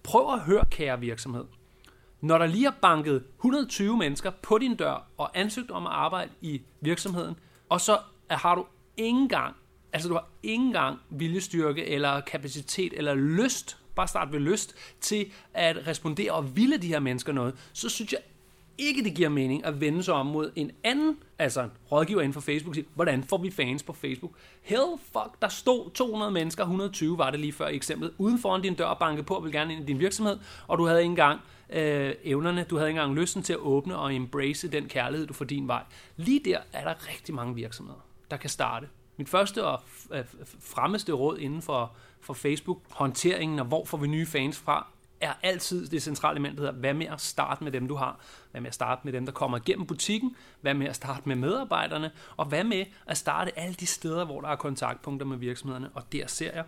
Prøv 0.03 0.33
at 0.33 0.41
høre, 0.41 0.65
kære 0.71 1.01
virksomhed. 1.01 1.45
Når 2.21 2.39
der 2.39 2.47
lige 2.47 2.67
er 2.67 2.73
banket 2.83 3.25
120 3.37 3.97
mennesker 3.97 4.31
på 4.31 4.59
din 4.59 4.77
dør 4.77 5.07
og 5.17 5.39
ansøgt 5.39 5.71
om 5.71 5.87
at 5.87 5.93
arbejde 5.93 6.31
i 6.41 6.63
virksomheden, 6.81 7.37
og 7.69 7.81
så 7.81 7.99
har 8.31 8.55
du 8.55 8.67
ingen 8.97 9.29
gang, 9.29 9.57
altså 9.93 10.09
du 10.09 10.15
har 10.15 10.29
ingen 10.43 10.73
gang 10.73 10.99
viljestyrke 11.11 11.87
eller 11.87 12.21
kapacitet 12.21 12.93
eller 12.97 13.15
lyst, 13.15 13.79
bare 13.95 14.09
start 14.09 14.33
ved 14.33 14.41
lyst, 14.41 14.75
til 15.01 15.33
at 15.55 15.87
respondere 15.87 16.33
og 16.33 16.57
ville 16.57 16.77
de 16.77 16.89
her 16.89 17.01
mennesker 17.01 17.33
noget, 17.33 17.55
så 17.73 17.89
synes 17.89 18.13
jeg 18.13 18.21
ikke, 18.79 19.05
det 19.05 19.15
giver 19.15 19.29
mening 19.29 19.65
at 19.65 19.81
vende 19.81 20.03
sig 20.03 20.15
om 20.15 20.27
mod 20.27 20.51
en 20.57 20.71
anden, 20.85 21.19
altså 21.39 21.63
en 21.63 21.71
rådgiver 21.93 22.21
inden 22.21 22.33
for 22.33 22.41
Facebook, 22.41 22.75
siger, 22.75 22.87
hvordan 22.95 23.25
får 23.25 23.39
vi 23.39 23.51
fans 23.51 23.83
på 23.83 23.93
Facebook? 23.93 24.33
Hell 24.63 24.99
fuck, 25.13 25.43
der 25.43 25.49
stod 25.49 25.91
200 25.91 26.31
mennesker, 26.31 26.63
120 26.63 27.19
var 27.19 27.31
det 27.31 27.41
lige 27.41 27.53
før 27.53 27.69
i 27.69 27.77
eksemplet, 27.77 28.13
uden 28.19 28.39
foran 28.39 28.63
din 28.63 28.75
dør 28.75 28.85
og 28.85 28.99
banke 28.99 29.23
på 29.23 29.35
og 29.35 29.45
vil 29.45 29.53
gerne 29.53 29.73
ind 29.73 29.83
i 29.83 29.87
din 29.87 29.99
virksomhed, 29.99 30.39
og 30.69 30.79
du 30.79 30.87
havde 30.87 31.01
ikke 31.01 31.11
engang 31.11 31.41
øh, 31.71 32.15
evnerne, 32.25 32.65
du 32.71 32.77
havde 32.77 32.91
ikke 32.91 33.01
engang 33.01 33.19
lysten 33.19 33.43
til 33.43 33.53
at 33.53 33.59
åbne 33.59 33.97
og 33.97 34.15
embrace 34.15 34.69
den 34.69 34.89
kærlighed, 34.89 35.27
du 35.27 35.35
får 35.35 35.45
din 35.45 35.69
vej. 35.69 35.83
Lige 36.17 36.41
der 36.45 36.59
er 36.73 36.85
der 36.85 37.09
rigtig 37.09 37.35
mange 37.35 37.55
virksomheder, 37.55 38.01
der 38.31 38.37
kan 38.37 38.51
starte. 38.51 38.89
Mit 39.17 39.29
første 39.29 39.65
og 39.65 39.83
øh, 40.13 40.25
fremmeste 40.61 41.13
råd 41.13 41.39
inden 41.39 41.63
for, 41.63 41.93
for 42.21 42.35
Facebook-håndteringen, 42.35 43.59
og 43.59 43.67
hvor 43.67 43.85
får 43.85 43.99
vi 43.99 44.07
nye 44.07 44.27
fans 44.27 44.59
fra, 44.59 44.87
er 45.21 45.33
altid 45.43 45.89
det 45.89 46.03
centrale 46.03 46.35
element, 46.35 46.59
der 46.59 46.63
hedder, 46.63 46.79
hvad 46.79 46.95
med 46.95 47.07
at 47.07 47.21
starte 47.21 47.65
med 47.65 47.73
dem, 47.73 47.89
du 47.89 47.95
har? 47.95 48.21
Hvad 48.51 48.61
med 48.61 48.69
at 48.69 48.75
starte 48.75 49.01
med 49.05 49.13
dem, 49.13 49.27
der 49.27 49.33
kommer 49.33 49.59
igennem 49.59 49.87
butikken? 49.87 50.37
Hvad 50.61 50.75
med 50.75 50.87
at 50.87 50.97
starte 50.97 51.29
med 51.29 51.37
medarbejderne? 51.37 52.11
Og 52.37 52.47
hvad 52.47 52.65
med 52.65 52.85
at 53.07 53.17
starte 53.17 53.59
alle 53.59 53.75
de 53.75 53.87
steder, 53.87 54.25
hvor 54.25 54.41
der 54.41 54.49
er 54.49 54.57
kontaktpunkter 54.57 55.27
med 55.27 55.37
virksomhederne? 55.37 55.91
Og 55.95 56.13
der 56.13 56.27
ser 56.27 56.53
jeg, 56.53 56.65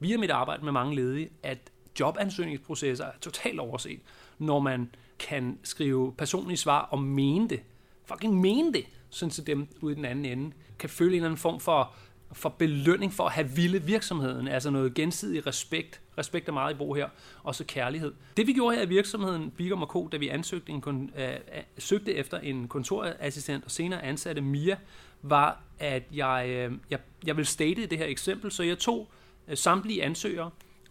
via 0.00 0.16
mit 0.16 0.30
arbejde 0.30 0.64
med 0.64 0.72
mange 0.72 0.94
ledige, 0.94 1.30
at 1.42 1.58
jobansøgningsprocesser 2.00 3.04
er 3.04 3.18
totalt 3.20 3.60
overset, 3.60 4.00
når 4.38 4.60
man 4.60 4.90
kan 5.18 5.58
skrive 5.62 6.12
personlige 6.12 6.56
svar 6.56 6.80
og 6.80 6.98
mene 6.98 7.48
det. 7.48 7.60
Fucking 8.04 8.40
mene 8.40 8.72
det, 8.72 8.84
sådan 9.10 9.30
så 9.30 9.42
dem 9.42 9.68
ude 9.80 9.92
i 9.92 9.96
den 9.96 10.04
anden 10.04 10.24
ende 10.24 10.52
kan 10.78 10.90
føle 10.90 11.10
en 11.10 11.14
eller 11.14 11.28
anden 11.28 11.38
form 11.38 11.60
for, 11.60 11.92
for 12.32 12.48
belønning 12.48 13.12
for 13.12 13.24
at 13.24 13.32
have 13.32 13.50
ville 13.50 13.82
virksomheden, 13.82 14.48
altså 14.48 14.70
noget 14.70 14.94
gensidig 14.94 15.46
respekt 15.46 16.00
Respekt 16.18 16.48
er 16.48 16.52
meget 16.52 16.74
i 16.74 16.76
brug 16.76 16.96
her. 16.96 17.08
Og 17.42 17.54
så 17.54 17.64
kærlighed. 17.64 18.12
Det 18.36 18.46
vi 18.46 18.52
gjorde 18.52 18.76
her 18.76 18.82
i 18.82 18.88
virksomheden 18.88 19.50
Bigum 19.50 19.82
Co., 19.82 20.08
da 20.12 20.16
vi 20.16 20.28
ansøgte 20.28 20.72
en, 20.72 21.10
øh, 21.16 21.28
øh, 21.28 21.36
søgte 21.78 22.14
efter 22.14 22.38
en 22.38 22.68
kontorassistent 22.68 23.64
og 23.64 23.70
senere 23.70 24.02
ansatte 24.02 24.42
Mia, 24.42 24.76
var, 25.22 25.62
at 25.78 26.02
jeg, 26.12 26.46
øh, 26.48 26.72
jeg, 26.90 26.98
jeg 27.26 27.36
vil 27.36 27.46
state 27.46 27.86
det 27.86 27.98
her 27.98 28.06
eksempel. 28.06 28.52
Så 28.52 28.62
jeg 28.62 28.78
tog 28.78 29.10
øh, 29.48 29.56
samtlige 29.56 30.04
ansøgere 30.04 30.50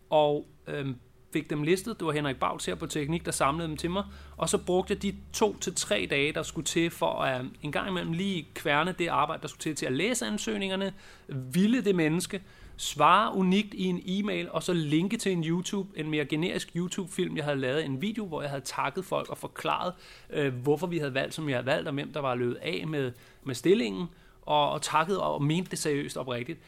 og 0.10 0.48
øh, 0.68 0.88
fik 1.34 1.50
dem 1.50 1.64
listet. 1.64 2.00
Det 2.00 2.08
var 2.08 2.14
Henrik 2.14 2.40
Bauts 2.40 2.66
her 2.66 2.76
på 2.76 2.88
Teknik, 2.88 3.26
der 3.26 3.32
samlede 3.32 3.68
dem 3.68 3.78
til 3.78 3.92
mig. 3.92 4.04
Og 4.38 4.50
så 4.50 4.58
brugte 4.58 4.96
de 4.96 5.16
to 5.34 5.58
til 5.58 5.76
tre 5.76 6.08
dage, 6.10 6.34
der 6.34 6.44
skulle 6.44 6.66
til 6.66 6.90
for 6.90 7.22
at 7.22 7.42
øh, 7.42 7.48
en 7.62 7.72
gang 7.72 7.90
imellem 7.90 8.14
lige 8.14 8.48
kværne 8.54 8.96
det 9.00 9.08
arbejde, 9.08 9.42
der 9.42 9.48
skulle 9.48 9.62
til 9.62 9.76
til 9.76 9.86
at 9.86 9.94
læse 9.94 10.26
ansøgningerne, 10.26 10.94
ville 11.28 11.84
det 11.84 11.96
menneske, 11.96 12.42
svare 12.78 13.36
unikt 13.36 13.74
i 13.74 13.84
en 13.84 14.02
e-mail, 14.06 14.52
og 14.52 14.64
så 14.64 14.74
linke 14.74 15.18
til 15.18 15.32
en 15.32 15.44
YouTube, 15.44 16.00
en 16.00 16.10
mere 16.10 16.26
generisk 16.26 16.72
YouTube-film. 16.76 17.38
Jeg 17.38 17.46
havde 17.46 17.58
lavet 17.58 17.86
en 17.86 18.02
video, 18.02 18.26
hvor 18.26 18.42
jeg 18.42 18.50
havde 18.50 18.64
takket 18.66 19.06
folk 19.06 19.30
og 19.30 19.38
forklaret, 19.38 19.94
øh, 20.30 20.54
hvorfor 20.54 20.88
vi 20.88 20.98
havde 20.98 21.14
valgt, 21.14 21.34
som 21.34 21.50
jeg 21.50 21.58
havde 21.58 21.66
valgt, 21.66 21.88
og 21.88 21.94
hvem 21.94 22.14
der 22.14 22.20
var 22.20 22.36
løbet 22.36 22.56
af 22.56 22.88
med, 22.88 23.12
med 23.44 23.56
stillingen, 23.56 24.08
og, 24.42 24.72
og 24.72 24.82
takket 24.82 25.20
og 25.20 25.44
mente 25.44 25.72
det 25.72 25.80
seriøst 25.80 26.18
oprigtigt. 26.18 26.60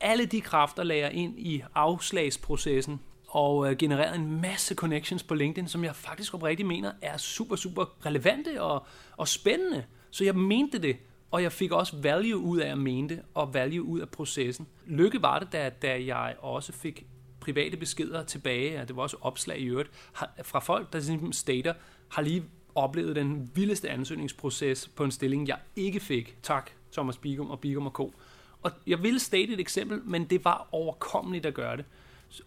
Alle 0.00 0.26
de 0.26 0.40
kræfter 0.40 0.82
lagde 0.82 1.02
jeg 1.02 1.12
ind 1.12 1.38
i 1.38 1.62
afslagsprocessen, 1.74 3.00
og 3.32 3.70
øh, 3.70 3.76
genereret 3.76 4.16
en 4.16 4.40
masse 4.40 4.74
connections 4.74 5.22
på 5.22 5.34
LinkedIn, 5.34 5.68
som 5.68 5.84
jeg 5.84 5.96
faktisk 5.96 6.34
oprigtigt 6.34 6.66
mener 6.66 6.92
er 7.02 7.16
super, 7.16 7.56
super 7.56 8.06
relevante 8.06 8.62
og, 8.62 8.86
og 9.16 9.28
spændende. 9.28 9.84
Så 10.10 10.24
jeg 10.24 10.36
mente 10.36 10.78
det, 10.78 10.96
og 11.30 11.42
jeg 11.42 11.52
fik 11.52 11.72
også 11.72 11.96
value 11.96 12.38
ud 12.38 12.58
af 12.58 12.70
at 12.70 12.78
mene 12.78 13.08
det, 13.08 13.22
og 13.34 13.54
value 13.54 13.82
ud 13.82 14.00
af 14.00 14.08
processen. 14.08 14.66
Lykke 14.86 15.22
var 15.22 15.38
det, 15.38 15.52
da, 15.52 15.70
da 15.82 16.04
jeg 16.06 16.36
også 16.38 16.72
fik 16.72 17.06
private 17.40 17.76
beskeder 17.76 18.24
tilbage, 18.24 18.80
og 18.80 18.88
det 18.88 18.96
var 18.96 19.02
også 19.02 19.16
opslag 19.20 19.58
i 19.58 19.64
øvrigt, 19.64 19.90
fra 20.42 20.58
folk, 20.58 20.92
der 20.92 21.00
simpelthen 21.00 21.32
stater, 21.32 21.74
har 22.08 22.22
lige 22.22 22.44
oplevet 22.74 23.16
den 23.16 23.50
vildeste 23.54 23.90
ansøgningsproces 23.90 24.88
på 24.88 25.04
en 25.04 25.10
stilling, 25.10 25.48
jeg 25.48 25.58
ikke 25.76 26.00
fik. 26.00 26.36
Tak, 26.42 26.70
Thomas 26.92 27.16
Bigum 27.16 27.50
og 27.50 27.60
Bigum 27.60 27.86
og 27.86 27.92
Co. 27.92 28.14
Og 28.62 28.70
jeg 28.86 29.02
ville 29.02 29.18
state 29.18 29.52
et 29.52 29.60
eksempel, 29.60 30.00
men 30.04 30.24
det 30.24 30.44
var 30.44 30.68
overkommeligt 30.72 31.46
at 31.46 31.54
gøre 31.54 31.76
det. 31.76 31.84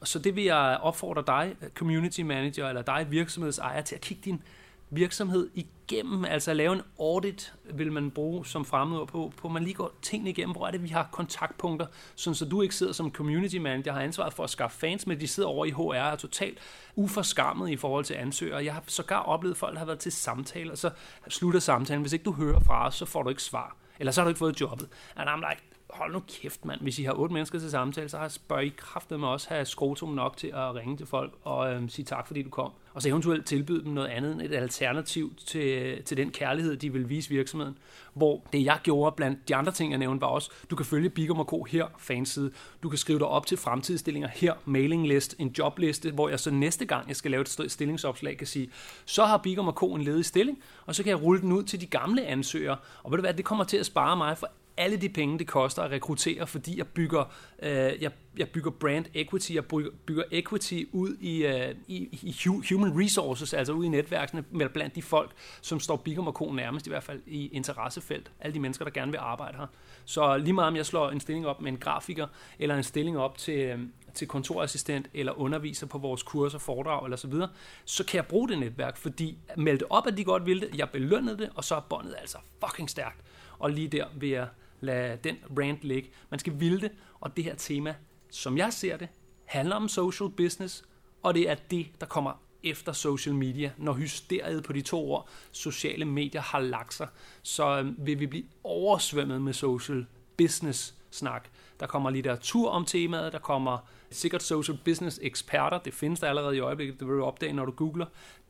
Så 0.03 0.19
det 0.19 0.35
vil 0.35 0.43
jeg 0.43 0.77
opfordre 0.81 1.23
dig, 1.27 1.55
community 1.75 2.21
manager, 2.21 2.69
eller 2.69 2.81
dig 2.81 3.07
virksomhedsejer, 3.09 3.81
til 3.81 3.95
at 3.95 4.01
kigge 4.01 4.21
din 4.25 4.41
virksomhed 4.89 5.49
igennem, 5.53 6.25
altså 6.25 6.51
at 6.51 6.57
lave 6.57 6.73
en 6.73 6.81
audit, 6.99 7.53
vil 7.73 7.91
man 7.91 8.11
bruge 8.11 8.45
som 8.45 8.65
fremmedord 8.65 9.07
på, 9.07 9.33
på 9.37 9.47
man 9.47 9.63
lige 9.63 9.73
går 9.73 9.91
tingene 10.01 10.29
igennem, 10.29 10.55
hvor 10.55 10.67
er 10.67 10.71
det, 10.71 10.83
vi 10.83 10.87
har 10.87 11.09
kontaktpunkter, 11.11 11.87
sådan 12.15 12.35
så 12.35 12.45
du 12.45 12.61
ikke 12.61 12.75
sidder 12.75 12.93
som 12.93 13.11
community 13.11 13.57
manager, 13.57 13.93
har 13.93 14.01
ansvaret 14.01 14.33
for 14.33 14.43
at 14.43 14.49
skaffe 14.49 14.77
fans, 14.77 15.07
men 15.07 15.19
de 15.19 15.27
sidder 15.27 15.49
over 15.49 15.65
i 15.65 15.69
HR 15.69 15.79
og 15.79 15.95
er 15.95 16.15
totalt 16.15 16.57
uforskammet 16.95 17.69
i 17.69 17.75
forhold 17.75 18.05
til 18.05 18.13
ansøgere. 18.13 18.63
Jeg 18.65 18.73
har 18.73 18.83
sågar 18.87 19.19
oplevet, 19.19 19.53
at 19.53 19.59
folk 19.59 19.77
har 19.77 19.85
været 19.85 19.99
til 19.99 20.11
samtaler, 20.11 20.71
og 20.71 20.77
så 20.77 20.89
slutter 21.29 21.59
samtalen. 21.59 22.01
Hvis 22.01 22.13
ikke 22.13 22.25
du 22.25 22.31
hører 22.31 22.59
fra 22.59 22.87
os, 22.87 22.95
så 22.95 23.05
får 23.05 23.23
du 23.23 23.29
ikke 23.29 23.43
svar. 23.43 23.75
Eller 23.99 24.11
så 24.11 24.21
har 24.21 24.25
du 24.25 24.29
ikke 24.29 24.39
fået 24.39 24.61
jobbet. 24.61 24.89
And 25.15 25.29
I'm 25.29 25.49
like, 25.49 25.63
hold 25.95 26.13
nu 26.13 26.23
kæft 26.27 26.65
mand, 26.65 26.81
hvis 26.81 26.99
I 26.99 27.03
har 27.03 27.13
otte 27.13 27.33
mennesker 27.33 27.59
til 27.59 27.71
samtale, 27.71 28.09
så 28.09 28.39
bør 28.47 28.59
I 28.59 28.73
kraftet 28.77 29.19
med 29.19 29.27
også 29.27 29.49
have 29.49 29.65
skrotum 29.65 30.09
nok 30.09 30.37
til 30.37 30.47
at 30.47 30.75
ringe 30.75 30.97
til 30.97 31.05
folk 31.05 31.33
og 31.43 31.73
øhm, 31.73 31.89
sige 31.89 32.05
tak, 32.05 32.27
fordi 32.27 32.41
du 32.41 32.49
kom. 32.49 32.71
Og 32.93 33.01
så 33.01 33.09
eventuelt 33.09 33.45
tilbyde 33.45 33.83
dem 33.83 33.93
noget 33.93 34.07
andet 34.07 34.31
end 34.31 34.41
et 34.41 34.53
alternativ 34.53 35.33
til, 35.45 36.03
til 36.03 36.17
den 36.17 36.31
kærlighed, 36.31 36.77
de 36.77 36.93
vil 36.93 37.09
vise 37.09 37.29
virksomheden. 37.29 37.77
Hvor 38.13 38.43
det 38.53 38.65
jeg 38.65 38.79
gjorde 38.83 39.15
blandt 39.15 39.47
de 39.47 39.55
andre 39.55 39.71
ting, 39.71 39.91
jeg 39.91 39.99
nævnte, 39.99 40.21
var 40.21 40.27
også, 40.27 40.51
du 40.69 40.75
kan 40.75 40.85
følge 40.85 41.09
Bigum 41.09 41.45
Co. 41.45 41.63
her, 41.63 41.85
fanside. 41.97 42.51
Du 42.83 42.89
kan 42.89 42.97
skrive 42.97 43.19
dig 43.19 43.27
op 43.27 43.45
til 43.45 43.57
fremtidsstillinger 43.57 44.29
her, 44.29 44.53
mailinglist, 44.65 45.35
en 45.39 45.55
jobliste, 45.57 46.11
hvor 46.11 46.29
jeg 46.29 46.39
så 46.39 46.51
næste 46.51 46.85
gang, 46.85 47.07
jeg 47.07 47.15
skal 47.15 47.31
lave 47.31 47.41
et 47.41 47.71
stillingsopslag, 47.71 48.37
kan 48.37 48.47
sige, 48.47 48.69
så 49.05 49.25
har 49.25 49.37
Bigum 49.37 49.71
Co. 49.71 49.95
en 49.95 50.01
ledig 50.01 50.25
stilling, 50.25 50.59
og 50.85 50.95
så 50.95 51.03
kan 51.03 51.09
jeg 51.09 51.21
rulle 51.21 51.41
den 51.41 51.51
ud 51.51 51.63
til 51.63 51.81
de 51.81 51.85
gamle 51.85 52.25
ansøgere. 52.25 52.77
Og 53.03 53.11
ved 53.11 53.17
du 53.17 53.21
hvad, 53.21 53.33
det 53.33 53.45
kommer 53.45 53.63
til 53.63 53.77
at 53.77 53.85
spare 53.85 54.17
mig 54.17 54.37
for 54.37 54.49
alle 54.77 54.97
de 54.97 55.09
penge, 55.09 55.39
det 55.39 55.47
koster 55.47 55.81
at 55.81 55.91
rekruttere, 55.91 56.47
fordi 56.47 56.77
jeg 56.77 56.87
bygger, 56.87 57.23
øh, 57.61 57.69
jeg, 58.01 58.11
jeg 58.37 58.49
bygger 58.49 58.71
brand 58.71 59.05
equity, 59.13 59.51
jeg 59.53 59.65
bygger, 59.65 59.91
bygger 60.05 60.23
equity 60.31 60.83
ud 60.91 61.15
i, 61.19 61.45
øh, 61.45 61.75
i, 61.87 62.19
i 62.23 62.35
human 62.69 63.03
resources, 63.03 63.53
altså 63.53 63.73
ud 63.73 63.85
i 63.85 63.87
netværkene 63.87 64.43
med 64.51 64.69
blandt 64.69 64.95
de 64.95 65.01
folk, 65.01 65.31
som 65.61 65.79
står 65.79 65.95
Bigum 65.95 66.27
og 66.27 66.33
Co. 66.33 66.51
nærmest 66.51 66.87
i 66.87 66.89
hvert 66.89 67.03
fald 67.03 67.21
i 67.27 67.47
interessefelt. 67.47 68.31
Alle 68.39 68.53
de 68.53 68.59
mennesker, 68.59 68.85
der 68.85 68.91
gerne 68.91 69.11
vil 69.11 69.17
arbejde 69.17 69.57
her. 69.57 69.67
Så 70.05 70.37
lige 70.37 70.53
meget 70.53 70.67
om 70.67 70.75
jeg 70.75 70.85
slår 70.85 71.09
en 71.09 71.19
stilling 71.19 71.47
op 71.47 71.61
med 71.61 71.71
en 71.71 71.77
grafiker, 71.77 72.27
eller 72.59 72.75
en 72.75 72.83
stilling 72.83 73.17
op 73.17 73.37
til, 73.37 73.59
øh, 73.59 73.79
til 74.13 74.27
kontorassistent, 74.27 75.07
eller 75.13 75.39
underviser 75.39 75.87
på 75.87 75.97
vores 75.97 76.23
kurser, 76.23 76.59
foredrag 76.59 77.05
eller 77.05 77.17
så 77.17 77.27
videre, 77.27 77.49
så 77.85 78.05
kan 78.05 78.17
jeg 78.17 78.25
bruge 78.25 78.49
det 78.49 78.59
netværk, 78.59 78.97
fordi 78.97 79.37
meldte 79.57 79.91
op, 79.91 80.07
at 80.07 80.17
de 80.17 80.23
godt 80.23 80.45
ville 80.45 80.67
det, 80.67 80.77
jeg 80.77 80.89
belønnede 80.89 81.37
det, 81.37 81.49
og 81.55 81.63
så 81.63 81.75
er 81.75 81.79
båndet 81.79 82.15
altså 82.19 82.37
fucking 82.65 82.89
stærkt. 82.89 83.21
Og 83.59 83.71
lige 83.71 83.87
der 83.87 84.05
vil 84.15 84.29
jeg 84.29 84.47
lad 84.79 85.17
den 85.17 85.37
brand 85.55 85.77
ligge. 85.81 86.09
Man 86.29 86.39
skal 86.39 86.59
ville 86.59 86.81
det, 86.81 86.91
og 87.19 87.37
det 87.37 87.43
her 87.43 87.55
tema, 87.55 87.95
som 88.29 88.57
jeg 88.57 88.73
ser 88.73 88.97
det, 88.97 89.07
handler 89.45 89.75
om 89.75 89.87
social 89.87 90.29
business, 90.29 90.85
og 91.23 91.33
det 91.33 91.49
er 91.49 91.55
det, 91.71 91.87
der 91.99 92.05
kommer 92.05 92.41
efter 92.63 92.91
social 92.91 93.35
media, 93.35 93.71
når 93.77 93.93
hysteriet 93.93 94.63
på 94.63 94.73
de 94.73 94.81
to 94.81 95.11
år 95.11 95.29
sociale 95.51 96.05
medier, 96.05 96.41
har 96.41 96.59
lagt 96.59 96.93
sig, 96.93 97.07
så 97.41 97.79
øhm, 97.79 97.95
vil 97.97 98.19
vi 98.19 98.27
blive 98.27 98.45
oversvømmet 98.63 99.41
med 99.41 99.53
social 99.53 100.05
business 100.37 100.93
snak. 101.11 101.47
Der 101.79 101.87
kommer 101.87 102.09
litteratur 102.09 102.69
om 102.69 102.85
temaet, 102.85 103.33
der 103.33 103.39
kommer 103.39 103.77
sikkert 104.09 104.43
social 104.43 104.77
business 104.85 105.19
eksperter, 105.23 105.79
det 105.79 105.93
findes 105.93 106.19
der 106.19 106.29
allerede 106.29 106.55
i 106.55 106.59
øjeblikket, 106.59 106.99
det 106.99 107.07
vil 107.07 107.15
du 107.15 107.23
opdage, 107.23 107.53
når 107.53 107.65
du 107.65 107.71
googler. 107.71 108.05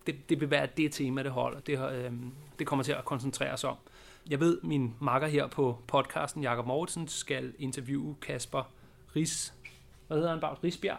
Det, 0.07 0.29
det 0.29 0.41
vil 0.41 0.51
være 0.51 0.67
det 0.77 0.93
tema, 0.93 1.23
det 1.23 1.31
holder. 1.31 1.59
Det, 1.59 1.91
øh, 1.91 2.11
det 2.59 2.67
kommer 2.67 2.83
til 2.83 2.91
at 2.91 3.05
koncentrere 3.05 3.57
sig 3.57 3.69
om. 3.69 3.77
Jeg 4.29 4.39
ved, 4.39 4.59
min 4.63 4.95
makker 4.99 5.27
her 5.27 5.47
på 5.47 5.77
podcasten, 5.87 6.43
Jakob 6.43 6.65
Mortensen, 6.65 7.07
skal 7.07 7.53
interviewe 7.59 8.15
Kasper 8.21 8.71
Ris. 9.15 9.53
Hvad 10.07 10.17
hedder 10.17 10.31
han, 10.31 10.39
Bavs? 10.39 10.63
Risbjerg? 10.63 10.97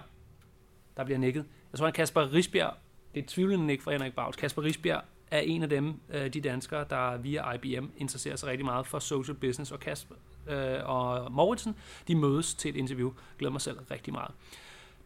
Der 0.97 1.05
bliver 1.05 1.19
nikket. 1.19 1.45
Jeg 1.73 1.79
tror, 1.79 1.87
han 1.87 1.93
Kasper 1.93 2.33
Risbjerg, 2.33 2.75
det 3.15 3.23
er 3.23 3.27
tvivlende 3.29 3.67
nik 3.67 3.83
fra 3.83 3.93
Henrik 3.93 4.15
Bavs. 4.15 4.37
Kasper 4.37 4.63
Risbjerg 4.63 5.03
er 5.31 5.39
en 5.39 5.63
af 5.63 5.69
dem, 5.69 6.01
øh, 6.09 6.35
de 6.35 6.41
danskere, 6.41 6.87
der 6.91 7.17
via 7.17 7.53
IBM 7.53 7.87
interesserer 7.97 8.37
sig 8.37 8.49
rigtig 8.49 8.65
meget 8.65 8.87
for 8.87 8.99
social 8.99 9.37
business. 9.37 9.73
Og 9.73 9.81
Kasper 9.81 10.15
øh, 10.49 10.79
og 10.85 11.33
Mortensen, 11.33 11.77
de 12.09 12.15
mødes 12.15 12.55
til 12.55 12.69
et 12.69 12.77
interview. 12.77 13.09
Jeg 13.09 13.39
glæder 13.39 13.53
mig 13.53 13.61
selv 13.61 13.79
rigtig 13.91 14.13
meget. 14.13 14.35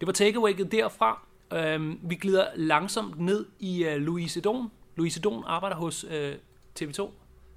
Det 0.00 0.07
var 0.07 0.12
takeawayet 0.12 0.73
derfra. 0.73 1.27
Øh, 1.53 2.11
vi 2.11 2.15
glider 2.15 2.47
langsomt 2.57 3.21
ned 3.21 3.47
i 3.59 3.85
øh, 3.85 3.97
Louise 3.97 4.41
Don. 4.41 4.71
Louise 4.97 5.21
Don 5.21 5.45
arbejder 5.47 5.77
hos 5.77 6.05
øh, 6.11 6.35
TV2. 6.81 7.11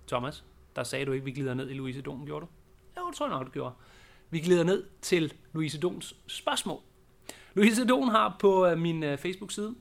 Thomas, 0.07 0.43
der 0.75 0.83
sagde 0.83 1.05
du 1.05 1.11
ikke, 1.11 1.21
at 1.21 1.25
vi 1.25 1.31
glider 1.31 1.53
ned 1.53 1.69
i 1.69 1.73
Louise 1.73 2.01
Don, 2.01 2.25
gjorde 2.25 2.45
du? 2.45 2.51
Jo, 3.01 3.07
det 3.07 3.15
tror 3.15 3.25
jeg 3.27 3.37
nok, 3.37 3.45
du 3.45 3.51
gjorde. 3.51 3.73
Vi 4.29 4.39
glider 4.39 4.63
ned 4.63 4.83
til 5.01 5.33
Louise 5.53 5.79
Dons 5.79 6.15
spørgsmål. 6.27 6.79
Louise 7.53 7.85
Don 7.85 8.09
har 8.09 8.35
på 8.39 8.65
øh, 8.65 8.77
min 8.77 9.03
øh, 9.03 9.17
Facebook-side 9.17 9.75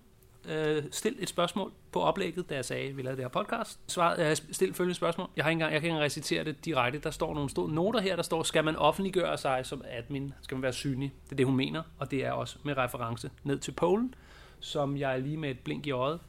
øh, 0.49 0.83
stillet 0.91 1.23
et 1.23 1.29
spørgsmål 1.29 1.73
på 1.93 2.01
oplægget, 2.01 2.51
da 2.51 2.55
jeg 2.55 2.65
sagde, 2.65 2.89
at 2.89 2.97
vi 2.97 3.03
lavede 3.03 3.17
det 3.17 3.25
her 3.25 3.29
podcast. 3.29 3.81
Svaret 3.87 4.27
er 4.27 4.35
stillet 4.35 4.77
følgende 4.77 4.95
spørgsmål. 4.95 5.29
Jeg, 5.37 5.45
har 5.45 5.51
ikke 5.51 5.55
engang, 5.55 5.73
jeg 5.73 5.81
kan 5.81 5.87
ikke 5.87 5.93
engang 5.93 6.05
recitere 6.05 6.45
det 6.45 6.65
direkte. 6.65 6.99
Der 6.99 7.11
står 7.11 7.35
nogle 7.35 7.51
store 7.51 7.71
noter 7.71 8.01
her, 8.01 8.17
der 8.17 8.23
står, 8.23 8.43
skal 8.43 8.65
man 8.65 8.77
offentliggøre 8.77 9.39
sig 9.39 9.67
som 9.67 9.83
admin? 9.89 10.33
Skal 10.43 10.55
man 10.55 10.63
være 10.63 10.73
synlig? 10.73 11.13
Det 11.25 11.33
er 11.33 11.37
det, 11.37 11.47
hun 11.47 11.57
mener, 11.57 11.83
og 11.99 12.11
det 12.11 12.25
er 12.25 12.33
også 12.33 12.59
med 12.65 12.77
reference 12.77 13.31
ned 13.45 13.59
til 13.59 13.73
Polen, 13.73 14.15
som 14.61 14.97
jeg 14.97 15.21
lige 15.21 15.37
med 15.37 15.51
et 15.51 15.59
blink 15.59 15.87
i 15.87 15.91
øjet 15.91 16.21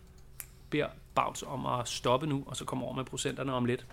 beder 0.70 0.88
Bavs 1.16 1.44
om 1.44 1.66
at 1.66 1.88
stoppe 1.88 2.28
nu, 2.28 2.44
og 2.48 2.56
så 2.56 2.66
komme 2.66 2.86
over 2.86 2.94
med 2.94 3.06
procenterne 3.06 3.54
om 3.54 3.66
lidt. 3.66 3.86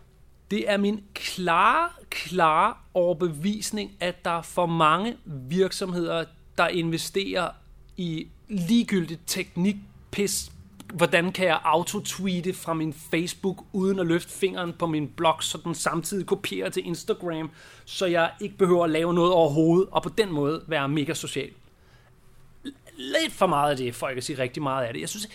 Det 0.51 0.71
er 0.71 0.77
min 0.77 1.03
klare, 1.15 1.89
klare 2.11 2.75
overbevisning, 2.95 3.93
at 4.01 4.25
der 4.25 4.31
er 4.31 4.43
for 4.43 4.67
mange 4.67 5.17
virksomheder, 5.25 6.25
der 6.59 6.69
investerer 6.69 7.51
i 7.97 8.27
ligegyldigt 8.49 9.21
teknik, 9.27 9.77
pis, 10.11 10.53
hvordan 10.95 11.33
kan 11.33 11.47
jeg 11.47 11.61
autotweete 11.65 12.55
fra 12.55 12.75
min 12.75 12.93
Facebook, 12.93 13.65
uden 13.73 13.99
at 13.99 14.07
løfte 14.07 14.33
fingeren 14.33 14.73
på 14.73 14.87
min 14.87 15.09
blog, 15.09 15.43
så 15.43 15.59
den 15.65 15.75
samtidig 15.75 16.27
kopierer 16.27 16.71
til 16.71 16.87
Instagram, 16.87 17.51
så 17.85 18.07
jeg 18.07 18.31
ikke 18.41 18.57
behøver 18.57 18.85
at 18.85 18.91
lave 18.91 19.15
noget 19.15 19.33
overhovedet, 19.33 19.89
og 19.91 20.03
på 20.03 20.09
den 20.09 20.33
måde 20.33 20.63
være 20.67 20.89
mega 20.89 21.15
social. 21.15 21.51
Lidt 22.97 23.33
for 23.33 23.47
meget 23.47 23.71
af 23.71 23.77
det, 23.77 23.95
for 23.95 24.07
jeg 24.07 24.17
kan 24.17 24.23
sige 24.23 24.39
rigtig 24.39 24.63
meget 24.63 24.87
af 24.87 24.93
det. 24.93 25.01
Jeg 25.01 25.09
synes, 25.09 25.29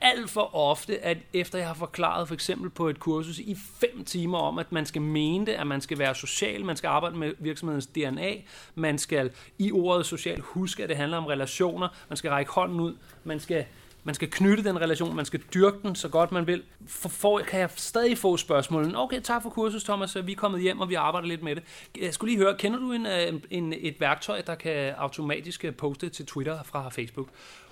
alt 0.00 0.30
for 0.30 0.54
ofte, 0.54 1.04
at 1.04 1.18
efter 1.32 1.58
jeg 1.58 1.66
har 1.66 1.74
forklaret 1.74 2.28
for 2.28 2.34
eksempel 2.34 2.70
på 2.70 2.88
et 2.88 3.00
kursus 3.00 3.38
i 3.38 3.56
fem 3.80 4.04
timer 4.04 4.38
om, 4.38 4.58
at 4.58 4.72
man 4.72 4.86
skal 4.86 5.02
mene 5.02 5.46
det, 5.46 5.52
at 5.52 5.66
man 5.66 5.80
skal 5.80 5.98
være 5.98 6.14
social, 6.14 6.64
man 6.64 6.76
skal 6.76 6.88
arbejde 6.88 7.16
med 7.16 7.34
virksomhedens 7.38 7.86
DNA, 7.86 8.34
man 8.74 8.98
skal 8.98 9.30
i 9.58 9.72
ordet 9.72 10.06
social 10.06 10.40
huske, 10.40 10.82
at 10.82 10.88
det 10.88 10.96
handler 10.96 11.16
om 11.16 11.26
relationer, 11.26 11.88
man 12.08 12.16
skal 12.16 12.30
række 12.30 12.52
hånden 12.52 12.80
ud, 12.80 12.96
man 13.24 13.40
skal 13.40 13.64
man 14.04 14.14
skal 14.14 14.30
knytte 14.30 14.64
den 14.64 14.80
relation, 14.80 15.16
man 15.16 15.24
skal 15.24 15.40
dyrke 15.54 15.76
den 15.82 15.94
så 15.94 16.08
godt 16.08 16.32
man 16.32 16.46
vil. 16.46 16.62
For, 16.86 17.08
for 17.08 17.38
kan 17.38 17.60
jeg 17.60 17.70
stadig 17.76 18.18
få 18.18 18.36
spørgsmålet, 18.36 18.96
okay, 18.96 19.20
tak 19.20 19.42
for 19.42 19.50
kursus 19.50 19.84
Thomas, 19.84 20.16
vi 20.26 20.32
er 20.32 20.36
kommet 20.36 20.62
hjem, 20.62 20.80
og 20.80 20.88
vi 20.88 20.94
arbejder 20.94 21.28
lidt 21.28 21.42
med 21.42 21.56
det. 21.56 21.62
Jeg 22.00 22.14
skulle 22.14 22.34
lige 22.34 22.44
høre, 22.44 22.56
kender 22.58 22.78
du 22.78 22.92
en, 22.92 23.06
øh, 23.06 23.32
en, 23.50 23.74
et 23.76 24.00
værktøj, 24.00 24.40
der 24.40 24.54
kan 24.54 24.94
automatisk 24.96 25.64
øh, 25.64 25.74
poste 25.74 26.08
til 26.08 26.26
Twitter 26.26 26.62
fra 26.62 26.88
Facebook? 26.88 27.28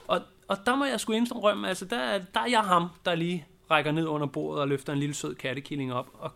Og, 0.08 0.20
og 0.48 0.56
der 0.66 0.76
må 0.76 0.84
jeg 0.84 1.00
sgu 1.00 1.12
indrømme, 1.12 1.68
altså 1.68 1.84
der, 1.84 2.18
der 2.18 2.40
er 2.40 2.46
jeg 2.46 2.60
ham, 2.60 2.88
der 3.04 3.14
lige 3.14 3.46
rækker 3.70 3.92
ned 3.92 4.06
under 4.06 4.26
bordet 4.26 4.60
og 4.60 4.68
løfter 4.68 4.92
en 4.92 4.98
lille 4.98 5.14
sød 5.14 5.34
kattekilling 5.34 5.92
op 5.92 6.08
og 6.12 6.30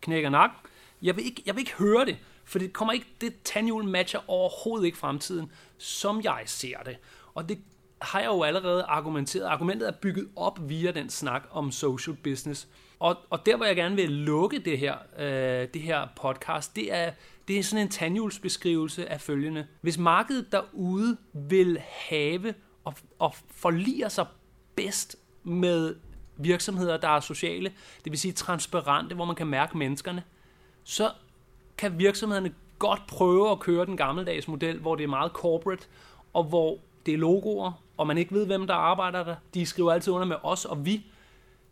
knækker 0.00 0.30
nakken. 0.30 0.58
Jeg 1.02 1.16
vil 1.16 1.24
ikke, 1.24 1.42
jeg 1.46 1.54
vil 1.54 1.60
ikke 1.60 1.74
høre 1.78 2.04
det, 2.04 2.16
for 2.44 2.58
det 2.58 2.72
kommer 2.72 2.92
ikke, 2.92 3.06
det 3.20 3.34
tandhjul 3.44 3.84
matcher 3.84 4.20
overhovedet 4.30 4.86
ikke 4.86 4.98
fremtiden, 4.98 5.52
som 5.78 6.20
jeg 6.24 6.42
ser 6.46 6.78
det. 6.78 6.96
Og 7.34 7.48
det 7.48 7.58
har 8.02 8.20
jeg 8.20 8.26
jo 8.26 8.42
allerede 8.42 8.82
argumenteret. 8.82 9.44
Argumentet 9.44 9.88
er 9.88 9.92
bygget 9.92 10.28
op 10.36 10.68
via 10.68 10.90
den 10.90 11.10
snak 11.10 11.42
om 11.50 11.72
social 11.72 12.16
business. 12.16 12.68
Og, 12.98 13.16
og 13.30 13.46
der, 13.46 13.56
hvor 13.56 13.66
jeg 13.66 13.76
gerne 13.76 13.96
vil 13.96 14.10
lukke 14.10 14.58
det 14.58 14.78
her, 14.78 14.94
øh, 15.18 15.68
det 15.74 15.82
her 15.82 16.08
podcast, 16.16 16.76
det 16.76 16.94
er, 16.94 17.10
det 17.48 17.58
er 17.58 17.62
sådan 17.62 17.84
en 17.86 17.90
tandhjulsbeskrivelse 17.90 19.08
af 19.08 19.20
følgende. 19.20 19.66
Hvis 19.80 19.98
markedet 19.98 20.52
derude 20.52 21.16
vil 21.32 21.78
have 21.80 22.54
og, 22.84 22.94
og 23.18 23.34
forliger 23.50 24.08
sig 24.08 24.26
bedst 24.76 25.16
med 25.42 25.94
virksomheder, 26.36 26.96
der 26.96 27.08
er 27.08 27.20
sociale, 27.20 27.72
det 28.04 28.12
vil 28.12 28.18
sige 28.18 28.32
transparente, 28.32 29.14
hvor 29.14 29.24
man 29.24 29.36
kan 29.36 29.46
mærke 29.46 29.78
menneskerne, 29.78 30.22
så 30.84 31.10
kan 31.78 31.98
virksomhederne 31.98 32.54
godt 32.78 33.00
prøve 33.08 33.50
at 33.50 33.60
køre 33.60 33.86
den 33.86 33.96
gammeldags 33.96 34.48
model, 34.48 34.78
hvor 34.78 34.94
det 34.94 35.04
er 35.04 35.08
meget 35.08 35.32
corporate, 35.32 35.86
og 36.32 36.44
hvor 36.44 36.78
det 37.06 37.14
er 37.14 37.18
logoer, 37.18 37.72
og 37.96 38.06
man 38.06 38.18
ikke 38.18 38.34
ved, 38.34 38.46
hvem 38.46 38.66
der 38.66 38.74
arbejder 38.74 39.24
der. 39.24 39.36
De 39.54 39.66
skriver 39.66 39.92
altid 39.92 40.12
under 40.12 40.26
med 40.26 40.36
os 40.42 40.64
og 40.64 40.86
vi, 40.86 41.06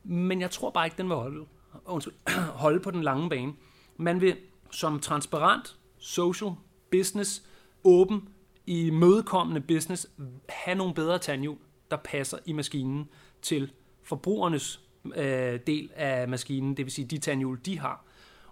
men 0.04 0.40
jeg 0.40 0.50
tror 0.50 0.70
bare 0.70 0.86
ikke, 0.86 0.96
den 0.96 1.08
vil 1.08 1.16
holde, 1.16 1.46
holde 2.64 2.80
på 2.80 2.90
den 2.90 3.02
lange 3.02 3.28
bane. 3.28 3.52
Man 3.96 4.20
vil 4.20 4.36
som 4.70 5.00
transparent, 5.00 5.76
social, 5.98 6.50
business, 6.90 7.42
åben, 7.84 8.28
i 8.66 8.90
mødekommende 8.90 9.60
business, 9.60 10.10
have 10.48 10.78
nogle 10.78 10.94
bedre 10.94 11.18
tandhjul, 11.18 11.56
der 11.90 11.96
passer 11.96 12.38
i 12.46 12.52
maskinen 12.52 13.08
til 13.42 13.72
forbrugernes 14.02 14.80
øh, 15.16 15.60
del 15.66 15.90
af 15.94 16.28
maskinen, 16.28 16.76
det 16.76 16.84
vil 16.84 16.92
sige 16.92 17.06
de 17.06 17.18
tandhjul, 17.18 17.60
de 17.64 17.78
har. 17.78 18.04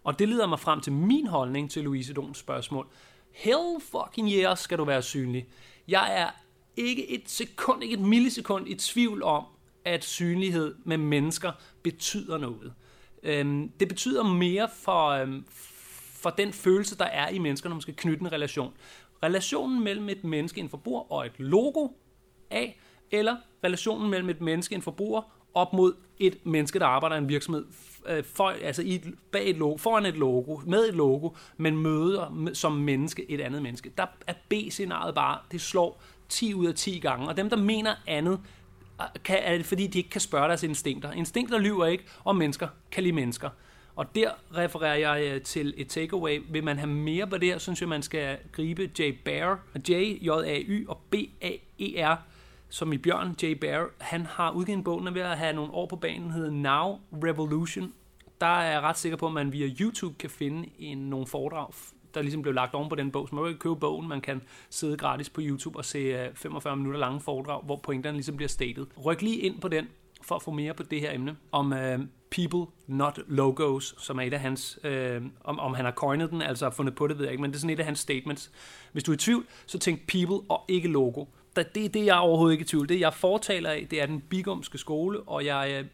Og 0.05 0.19
det 0.19 0.29
leder 0.29 0.47
mig 0.47 0.61
frem 0.61 0.81
til 0.81 0.93
min 0.93 1.27
holdning 1.27 1.71
til 1.71 1.85
Louise 1.85 2.15
Dons 2.15 2.39
spørgsmål. 2.39 2.87
Hell 3.33 3.81
fucking 3.81 4.31
yeah, 4.33 4.57
skal 4.57 4.79
du 4.79 4.85
være 4.85 5.03
synlig. 5.03 5.47
Jeg 5.89 6.21
er 6.21 6.31
ikke 6.77 7.11
et 7.11 7.31
sekund, 7.31 7.83
ikke 7.83 7.95
et 7.95 8.01
millisekund 8.01 8.69
i 8.69 8.75
tvivl 8.75 9.23
om, 9.23 9.45
at 9.85 10.05
synlighed 10.05 10.75
med 10.85 10.97
mennesker 10.97 11.53
betyder 11.83 12.39
noget. 12.39 12.73
Øhm, 13.23 13.73
det 13.81 13.89
betyder 13.89 14.23
mere 14.23 14.69
for, 14.75 15.09
øhm, 15.09 15.45
for 16.21 16.31
den 16.31 16.53
følelse, 16.53 16.99
der 16.99 17.05
er 17.05 17.29
i 17.29 17.39
mennesker, 17.39 17.69
når 17.69 17.75
man 17.75 17.83
skal 17.83 17.97
knytte 17.97 18.21
en 18.21 18.33
relation. 18.33 18.73
Relationen 19.23 19.85
mellem 19.85 20.09
et 20.09 20.25
menneske, 20.25 20.61
en 20.61 20.69
forbruger 20.69 21.13
og 21.13 21.27
et 21.27 21.33
logo 21.39 21.89
af, 22.51 22.81
eller 23.11 23.37
relationen 23.65 24.11
mellem 24.11 24.29
et 24.29 24.41
menneske, 24.41 24.75
en 24.75 24.83
forbruger, 24.83 25.23
op 25.55 25.73
mod 25.73 25.93
et 26.19 26.47
menneske, 26.47 26.79
der 26.79 26.87
arbejder 26.87 27.17
i 27.17 27.19
en 27.19 27.29
virksomhed, 27.29 27.65
øh, 28.07 28.25
for, 28.25 28.49
altså 28.49 28.83
i 28.83 28.95
et, 28.95 29.15
bag 29.33 29.51
et 29.51 29.57
logo, 29.57 29.77
foran 29.77 30.07
et 30.07 30.17
logo, 30.17 30.61
med 30.67 30.89
et 30.89 30.95
logo, 30.95 31.31
men 31.57 31.77
møder 31.77 32.51
som 32.53 32.73
menneske 32.73 33.31
et 33.31 33.41
andet 33.41 33.63
menneske. 33.63 33.93
Der 33.99 34.07
er 34.27 34.35
B-scenariet 34.49 35.15
bare, 35.15 35.39
det 35.53 35.61
slår 35.61 36.03
10 36.29 36.55
ud 36.55 36.67
af 36.67 36.75
10 36.75 36.99
gange, 36.99 37.29
og 37.29 37.37
dem, 37.37 37.51
der 37.51 37.57
mener 37.57 37.95
andet, 38.07 38.41
Ah, 39.01 39.09
kan, 39.25 39.39
er 39.43 39.57
det 39.57 39.67
fordi, 39.67 39.87
de 39.87 39.99
ikke 39.99 40.11
kan 40.11 40.21
spørge 40.21 40.49
deres 40.49 40.63
instinkter. 40.63 41.13
Instinkter 41.13 41.59
lyver 41.59 41.87
ikke, 41.87 42.05
og 42.25 42.37
mennesker 42.37 42.69
kan 42.91 43.03
lide 43.03 43.15
mennesker. 43.15 43.51
Og 43.97 44.15
der 44.15 44.31
refererer 44.57 44.95
jeg 44.97 45.35
øh, 45.35 45.43
til 45.43 45.75
et 45.77 45.89
takeaway. 45.89 46.43
Vil 46.51 46.65
man 46.65 46.79
have 46.79 46.91
mere 46.91 47.27
på 47.27 47.39
det 47.39 47.49
her, 47.49 47.59
synes 47.59 47.81
jeg, 47.81 47.89
man 47.89 48.03
skal 48.03 48.39
gribe 48.53 48.91
Jay 48.99 49.19
Bear, 49.25 49.61
J, 49.89 49.93
J, 50.21 50.29
A, 50.29 50.59
Y 50.61 50.87
og 50.89 51.01
B, 51.11 51.15
A, 51.41 51.51
E, 51.79 52.07
R, 52.07 52.17
som 52.69 52.93
i 52.93 52.99
Bjørn 52.99 53.37
J. 53.43 53.55
Bear. 53.55 53.91
Han 53.99 54.27
har 54.27 54.51
udgivet 54.51 54.77
en 54.77 54.85
bog, 54.85 55.03
der 55.03 55.11
ved 55.11 55.23
at 55.23 55.39
have 55.39 55.53
nogle 55.53 55.73
år 55.73 55.87
på 55.87 55.97
banen, 55.97 56.31
hedder 56.31 56.51
Now 56.51 56.99
Revolution. 57.25 57.93
Der 58.41 58.47
er 58.47 58.73
jeg 58.73 58.81
ret 58.81 58.99
sikker 58.99 59.17
på, 59.17 59.27
at 59.27 59.33
man 59.33 59.53
via 59.53 59.67
YouTube 59.81 60.15
kan 60.19 60.31
finde 60.31 60.69
en, 60.79 60.99
nogle 60.99 61.27
foredrag 61.27 61.73
der 62.15 62.23
ligesom 62.23 62.43
blev 62.43 62.55
lagt 62.55 62.75
oven 62.75 62.89
på 62.89 62.95
den 62.95 63.11
bog. 63.11 63.29
Så 63.29 63.35
man 63.35 63.45
kan 63.45 63.59
købe 63.59 63.77
bogen, 63.77 64.09
man 64.09 64.21
kan 64.21 64.43
sidde 64.71 64.97
gratis 64.97 65.31
på 65.31 65.41
YouTube 65.45 65.79
og 65.79 65.85
se 65.85 65.99
øh, 65.99 66.35
45 66.35 66.77
minutter 66.77 67.01
lange 67.01 67.21
foredrag, 67.21 67.63
hvor 67.63 67.77
pointerne 67.77 68.17
ligesom 68.17 68.37
bliver 68.37 68.49
statet. 68.49 68.89
Ryk 69.05 69.23
lige 69.23 69.37
ind 69.37 69.61
på 69.61 69.69
den, 69.69 69.89
for 70.23 70.35
at 70.35 70.43
få 70.43 70.51
mere 70.51 70.75
på 70.75 70.83
det 70.83 71.01
her 71.01 71.15
emne, 71.15 71.37
om 71.53 71.73
uh, 71.73 72.01
people, 72.31 72.73
not 72.87 73.19
logos, 73.27 73.95
som 73.99 74.19
er 74.19 74.23
et 74.23 74.35
af 74.35 74.41
hans, 74.41 74.79
uh, 74.85 75.27
om, 75.45 75.59
om 75.59 75.75
han 75.75 75.85
har 75.85 75.93
coined 75.93 76.29
den, 76.29 76.43
altså 76.43 76.71
fundet 76.71 76.95
på 76.95 77.07
det, 77.07 77.19
ved 77.19 77.25
jeg 77.25 77.33
ikke, 77.33 77.43
men 77.43 77.51
det 77.51 77.57
er 77.57 77.61
sådan 77.61 77.75
et 77.75 77.81
af 77.81 77.87
hans 77.87 77.99
statements. 77.99 78.51
Hvis 78.93 79.05
du 79.05 79.13
er 79.13 79.15
i 79.15 79.19
tvivl, 79.19 79.47
så 79.67 79.79
tænk 79.79 80.07
people 80.07 80.49
og 80.49 80.65
ikke 80.69 80.89
logo. 80.89 81.25
Det 81.57 81.85
er 81.85 81.89
det, 81.89 82.07
jeg 82.07 82.17
er 82.17 82.21
overhovedet 82.21 82.53
ikke 82.53 82.63
i 82.63 82.67
tvivl. 82.67 82.89
Det, 82.89 83.01
jeg 83.01 83.15
fortaler 83.15 83.71
af, 83.71 83.87
det 83.91 84.03
er 84.03 84.07
den 84.07 84.21
bigumske 84.21 84.79
skole, 84.79 85.21
og 85.21 85.45
jeg 85.45 85.85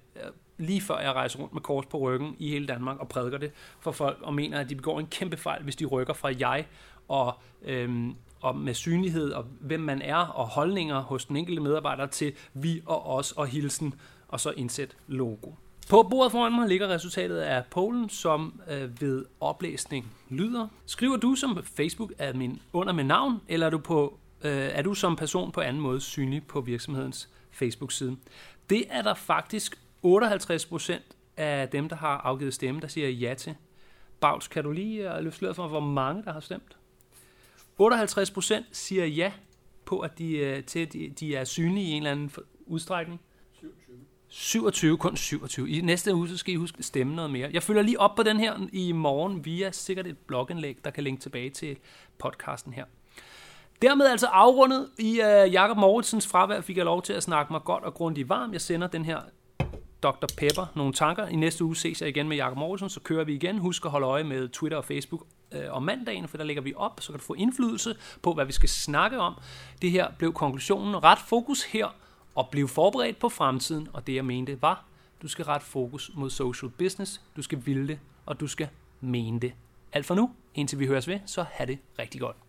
lige 0.59 0.81
før 0.81 0.99
jeg 0.99 1.13
rejser 1.13 1.39
rundt 1.39 1.55
med 1.55 1.63
kors 1.63 1.87
på 1.87 1.99
ryggen 1.99 2.37
i 2.39 2.51
hele 2.51 2.67
Danmark 2.67 2.99
og 2.99 3.09
prædiker 3.09 3.39
det 3.39 3.53
for 3.81 3.93
folk, 3.93 4.19
og 4.23 4.35
mener, 4.35 4.61
at 4.61 4.71
de 4.71 4.75
begår 4.75 5.01
en 5.01 5.07
kæmpe 5.07 5.37
fejl, 5.37 5.63
hvis 5.63 5.77
de 5.77 5.85
rykker 5.85 6.15
fra 6.15 6.33
jeg 6.39 6.67
og, 7.09 7.35
øhm, 7.63 8.15
og 8.41 8.57
med 8.57 8.75
synlighed 8.75 9.33
og 9.33 9.45
hvem 9.61 9.81
man 9.81 10.03
er 10.03 10.17
og 10.17 10.47
holdninger 10.47 11.01
hos 11.01 11.25
den 11.25 11.37
enkelte 11.37 11.63
medarbejder 11.63 12.07
til 12.07 12.33
vi 12.55 12.83
og 12.87 13.07
os 13.07 13.33
og 13.33 13.47
hilsen, 13.47 13.95
og 14.29 14.41
så 14.41 14.51
indsæt 14.51 14.97
logo. 15.07 15.51
På 15.91 16.03
bordet 16.03 16.33
foran 16.33 16.53
mig 16.53 16.69
ligger 16.69 16.89
resultatet 16.89 17.39
af 17.39 17.65
pollen, 17.71 18.09
som 18.09 18.61
øh, 18.71 19.01
ved 19.01 19.25
oplæsning 19.41 20.13
lyder. 20.31 20.69
Skriver 20.87 21.17
du 21.17 21.35
som 21.35 21.59
Facebook-admin 21.65 22.61
under 22.73 22.93
med 22.93 23.05
navn, 23.05 23.41
eller 23.49 23.67
er 23.67 23.71
du, 23.71 23.79
på, 23.79 24.19
øh, 24.43 24.53
er 24.53 24.83
du 24.83 24.95
som 24.95 25.17
person 25.17 25.53
på 25.53 25.61
anden 25.61 25.83
måde 25.83 26.01
synlig 26.01 26.47
på 26.47 26.61
virksomhedens 26.61 27.29
Facebook-side? 27.51 28.17
Det 28.71 28.85
er 28.91 29.03
der 29.03 29.15
faktisk 29.15 29.79
58 30.03 30.67
procent 30.67 31.17
af 31.37 31.69
dem, 31.69 31.89
der 31.89 31.97
har 31.97 32.17
afgivet 32.17 32.55
stemme, 32.55 32.81
der 32.81 32.89
siger 32.89 33.09
ja 33.09 33.35
til. 33.35 33.55
Bags, 34.21 34.49
kan 34.49 34.65
du 34.65 34.73
lige 34.73 35.15
øh, 35.15 35.25
løfte 35.25 35.39
sløret 35.39 35.57
for, 35.57 35.69
hvor 35.69 35.81
mange, 35.81 36.23
der 36.23 36.33
har 36.33 36.41
stemt? 36.41 36.77
58 37.79 38.31
procent 38.31 38.67
siger 38.73 39.07
ja 39.07 39.33
på, 39.85 39.99
at 39.99 40.19
de, 40.19 40.37
øh, 40.37 40.65
til, 40.65 40.79
at 40.79 40.93
de, 40.93 41.13
de 41.21 41.37
er 41.37 41.45
synlige 41.45 41.87
i 41.87 41.91
en 41.91 41.97
eller 41.97 42.11
anden 42.11 42.31
udstrækning. 42.67 43.21
27. 43.53 43.99
27, 44.29 44.99
kun 44.99 45.17
27. 45.17 45.71
I 45.71 45.81
næste 45.81 46.15
uge, 46.15 46.29
så 46.29 46.37
skal 46.37 46.55
I 46.55 46.57
huske 46.57 46.79
at 46.79 46.85
stemme 46.85 47.15
noget 47.15 47.31
mere. 47.31 47.51
Jeg 47.53 47.63
følger 47.63 47.83
lige 47.83 48.01
op 48.01 48.15
på 48.15 48.23
den 48.23 48.41
her 48.41 48.69
i 48.73 48.93
morgen 48.93 49.45
via 49.45 49.71
sikkert 49.71 50.07
et 50.07 50.19
blogindlæg, 50.19 50.79
der 50.85 50.91
kan 50.91 51.05
linke 51.05 51.21
tilbage 51.21 51.51
til 51.51 51.77
podcasten 52.19 52.73
her. 52.73 52.85
Dermed 53.83 54.07
altså 54.07 54.27
afrundet 54.27 54.91
i 54.99 55.11
uh, 55.11 55.53
Jakob 55.53 55.77
Moritsens 55.77 56.27
fravær, 56.27 56.61
fik 56.61 56.77
jeg 56.77 56.85
lov 56.85 57.03
til 57.03 57.13
at 57.13 57.23
snakke 57.23 57.53
mig 57.53 57.63
godt 57.65 57.85
og 57.85 57.95
grundigt 57.95 58.29
varm. 58.29 58.53
Jeg 58.53 58.61
sender 58.61 58.87
den 58.87 59.05
her 59.05 59.21
Dr. 60.03 60.27
Pepper 60.37 60.67
nogle 60.75 60.93
tanker. 60.93 61.27
I 61.27 61.37
næste 61.37 61.65
uge 61.65 61.77
ses 61.77 62.01
jeg 62.01 62.09
igen 62.09 62.29
med 62.29 62.37
Jakob 62.37 62.59
Morrison, 62.59 62.91
så 62.91 63.01
kører 63.01 63.25
vi 63.25 63.35
igen. 63.35 63.59
Husk 63.59 63.85
at 63.85 63.91
holde 63.91 64.07
øje 64.07 64.25
med 64.25 64.49
Twitter 64.49 64.79
og 64.79 64.85
Facebook 64.85 65.27
øh, 65.53 65.61
om 65.71 65.83
mandagen, 65.83 66.29
for 66.29 66.37
der 66.37 66.45
lægger 66.45 66.63
vi 66.63 66.73
op, 66.77 67.01
så 67.01 67.13
kan 67.13 67.19
du 67.19 67.25
få 67.25 67.35
indflydelse 67.35 67.97
på, 68.23 68.35
hvad 68.35 68.45
vi 68.45 68.53
skal 68.53 68.69
snakke 68.69 69.19
om. 69.19 69.35
Det 69.83 69.91
her 69.91 70.09
blev 70.19 70.33
konklusionen. 70.33 71.05
Ret 71.05 71.19
fokus 71.19 71.63
her, 71.65 71.89
og 72.35 72.49
blive 72.51 72.69
forberedt 72.69 73.19
på 73.19 73.29
fremtiden, 73.29 73.89
og 73.93 74.07
det 74.07 74.15
jeg 74.15 74.25
mente 74.25 74.63
var, 74.63 74.85
du 75.23 75.29
skal 75.29 75.45
ret 75.45 75.63
fokus 75.63 76.11
mod 76.15 76.31
social 76.31 76.71
business, 76.71 77.21
du 77.37 77.43
skal 77.43 77.67
ville 77.67 77.89
det, 77.89 77.99
og 78.27 78.41
du 78.41 78.47
skal 78.47 78.69
mene 79.01 79.41
det. 79.41 79.53
Alt 79.93 80.07
for 80.07 80.15
nu, 80.15 80.31
indtil 80.55 80.79
vi 80.79 80.87
høres 80.87 81.09
ved, 81.09 81.21
så 81.27 81.45
have 81.51 81.67
det 81.67 81.79
rigtig 81.99 82.21
godt. 82.21 82.37